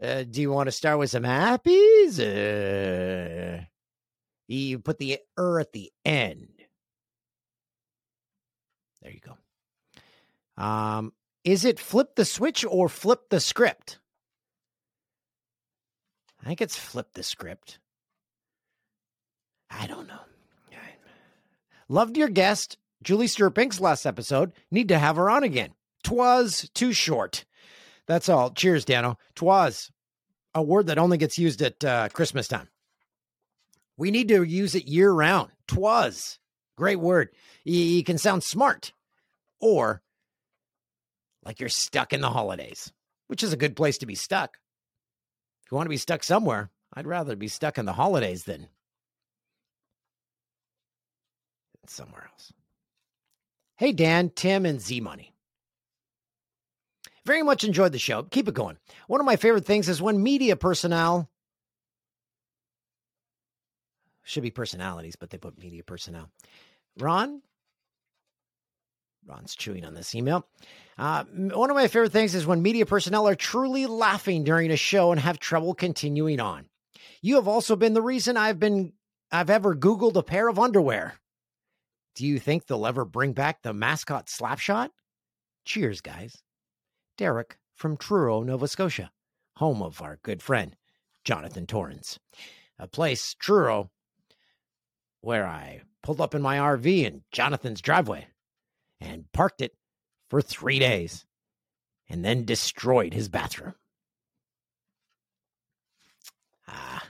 [0.01, 2.17] uh, do you want to start with some appies?
[4.47, 6.49] You put the er at the end.
[9.03, 9.37] There you go.
[10.59, 11.13] Um,
[11.43, 13.99] is it flip the switch or flip the script?
[16.41, 17.79] I think it's flip the script.
[19.69, 20.19] I don't know.
[21.89, 22.77] Loved your guest.
[23.01, 24.53] Julie Stewart last episode.
[24.69, 25.71] Need to have her on again.
[26.03, 27.45] Twas too short.
[28.05, 28.51] That's all.
[28.51, 29.17] Cheers, Dano.
[29.35, 29.91] Twas
[30.53, 32.67] a word that only gets used at uh, Christmas time.
[33.97, 35.51] We need to use it year round.
[35.67, 36.39] Twas.
[36.77, 37.29] Great word.
[37.63, 38.93] You can sound smart
[39.59, 40.01] or
[41.43, 42.91] like you're stuck in the holidays,
[43.27, 44.57] which is a good place to be stuck.
[45.65, 48.67] If you want to be stuck somewhere, I'd rather be stuck in the holidays than
[51.87, 52.53] somewhere else.
[53.77, 55.33] Hey, Dan, Tim, and Z Money.
[57.25, 58.23] Very much enjoyed the show.
[58.23, 58.77] Keep it going.
[59.07, 61.29] One of my favorite things is when media personnel
[64.23, 66.29] should be personalities, but they put media personnel.
[66.97, 67.41] Ron,
[69.29, 70.47] Ron's chewing on this email.
[70.97, 74.75] Uh, one of my favorite things is when media personnel are truly laughing during a
[74.75, 76.65] show and have trouble continuing on.
[77.21, 78.93] You have also been the reason I've been
[79.31, 81.13] I've ever Googled a pair of underwear.
[82.15, 84.89] Do you think they'll ever bring back the mascot slapshot?
[85.63, 86.35] Cheers, guys.
[87.17, 89.11] Derek from Truro, Nova Scotia,
[89.57, 90.75] home of our good friend,
[91.23, 92.19] Jonathan Torrens.
[92.79, 93.91] A place, Truro,
[95.21, 98.27] where I pulled up in my RV in Jonathan's driveway
[98.99, 99.73] and parked it
[100.29, 101.25] for three days
[102.09, 103.75] and then destroyed his bathroom.
[106.67, 107.03] Ah,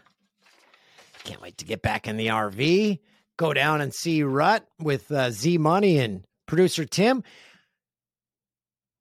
[1.23, 2.99] can't wait to get back in the RV
[3.39, 7.23] go down and see Rut with uh, Z Money and producer Tim.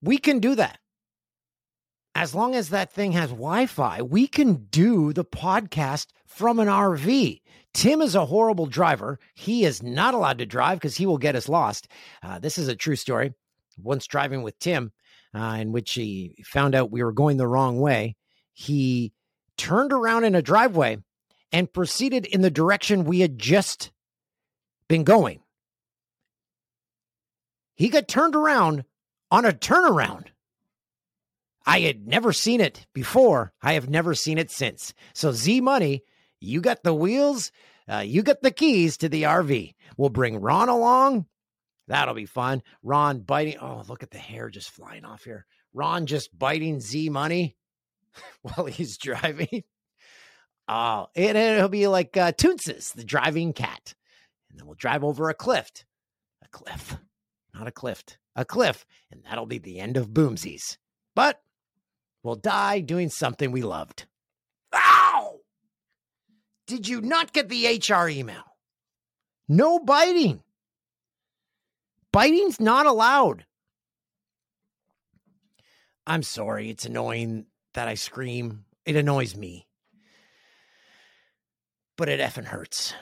[0.01, 0.78] We can do that.
[2.14, 6.68] As long as that thing has Wi Fi, we can do the podcast from an
[6.68, 7.41] RV.
[7.78, 9.20] Tim is a horrible driver.
[9.36, 11.86] He is not allowed to drive because he will get us lost.
[12.24, 13.34] Uh, this is a true story.
[13.80, 14.90] Once driving with Tim,
[15.32, 18.16] uh, in which he found out we were going the wrong way,
[18.52, 19.12] he
[19.56, 20.98] turned around in a driveway
[21.52, 23.92] and proceeded in the direction we had just
[24.88, 25.38] been going.
[27.76, 28.86] He got turned around
[29.30, 30.24] on a turnaround.
[31.64, 33.52] I had never seen it before.
[33.62, 34.94] I have never seen it since.
[35.12, 36.02] So, Z Money,
[36.41, 37.53] you got the wheels,
[37.91, 39.74] uh, you got the keys to the RV.
[39.97, 41.26] We'll bring Ron along.
[41.89, 42.62] That'll be fun.
[42.82, 43.59] Ron biting.
[43.61, 45.47] Oh, look at the hair just flying off here.
[45.72, 47.57] Ron just biting Z Money
[48.43, 49.64] while he's driving.
[50.68, 53.95] Oh, and it'll be like uh, the driving cat.
[54.51, 55.70] And then we'll drive over a cliff.
[56.43, 56.99] A cliff.
[57.55, 58.05] Not a cliff.
[58.36, 58.84] A cliff.
[59.11, 60.76] And that'll be the end of Boomsies.
[61.14, 61.41] But
[62.22, 64.07] we'll die doing something we loved.
[66.68, 68.44] Did you not get the HR email?
[69.48, 70.42] No biting.
[72.12, 73.46] Biting's not allowed.
[76.06, 76.68] I'm sorry.
[76.68, 78.66] It's annoying that I scream.
[78.84, 79.66] It annoys me.
[81.96, 82.92] But it effing hurts.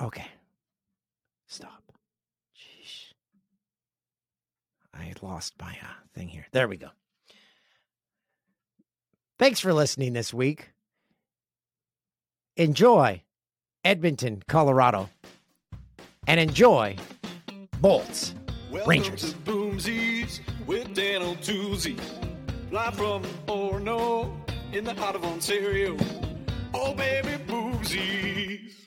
[0.00, 0.26] Okay.
[1.46, 1.92] Stop.
[2.56, 3.12] Jeez.
[4.94, 6.46] I lost my uh, thing here.
[6.52, 6.88] There we go.
[9.40, 10.68] Thanks for listening this week.
[12.58, 13.22] Enjoy
[13.82, 15.08] Edmonton, Colorado.
[16.26, 16.96] And enjoy
[17.80, 18.34] Bolts
[18.86, 19.32] Rangers.
[19.46, 21.98] Boomsies with Dan O'Toozy.
[22.70, 24.30] Live from Orono
[24.74, 25.96] in the heart of Ontario.
[26.74, 28.79] Oh, baby, boomsies.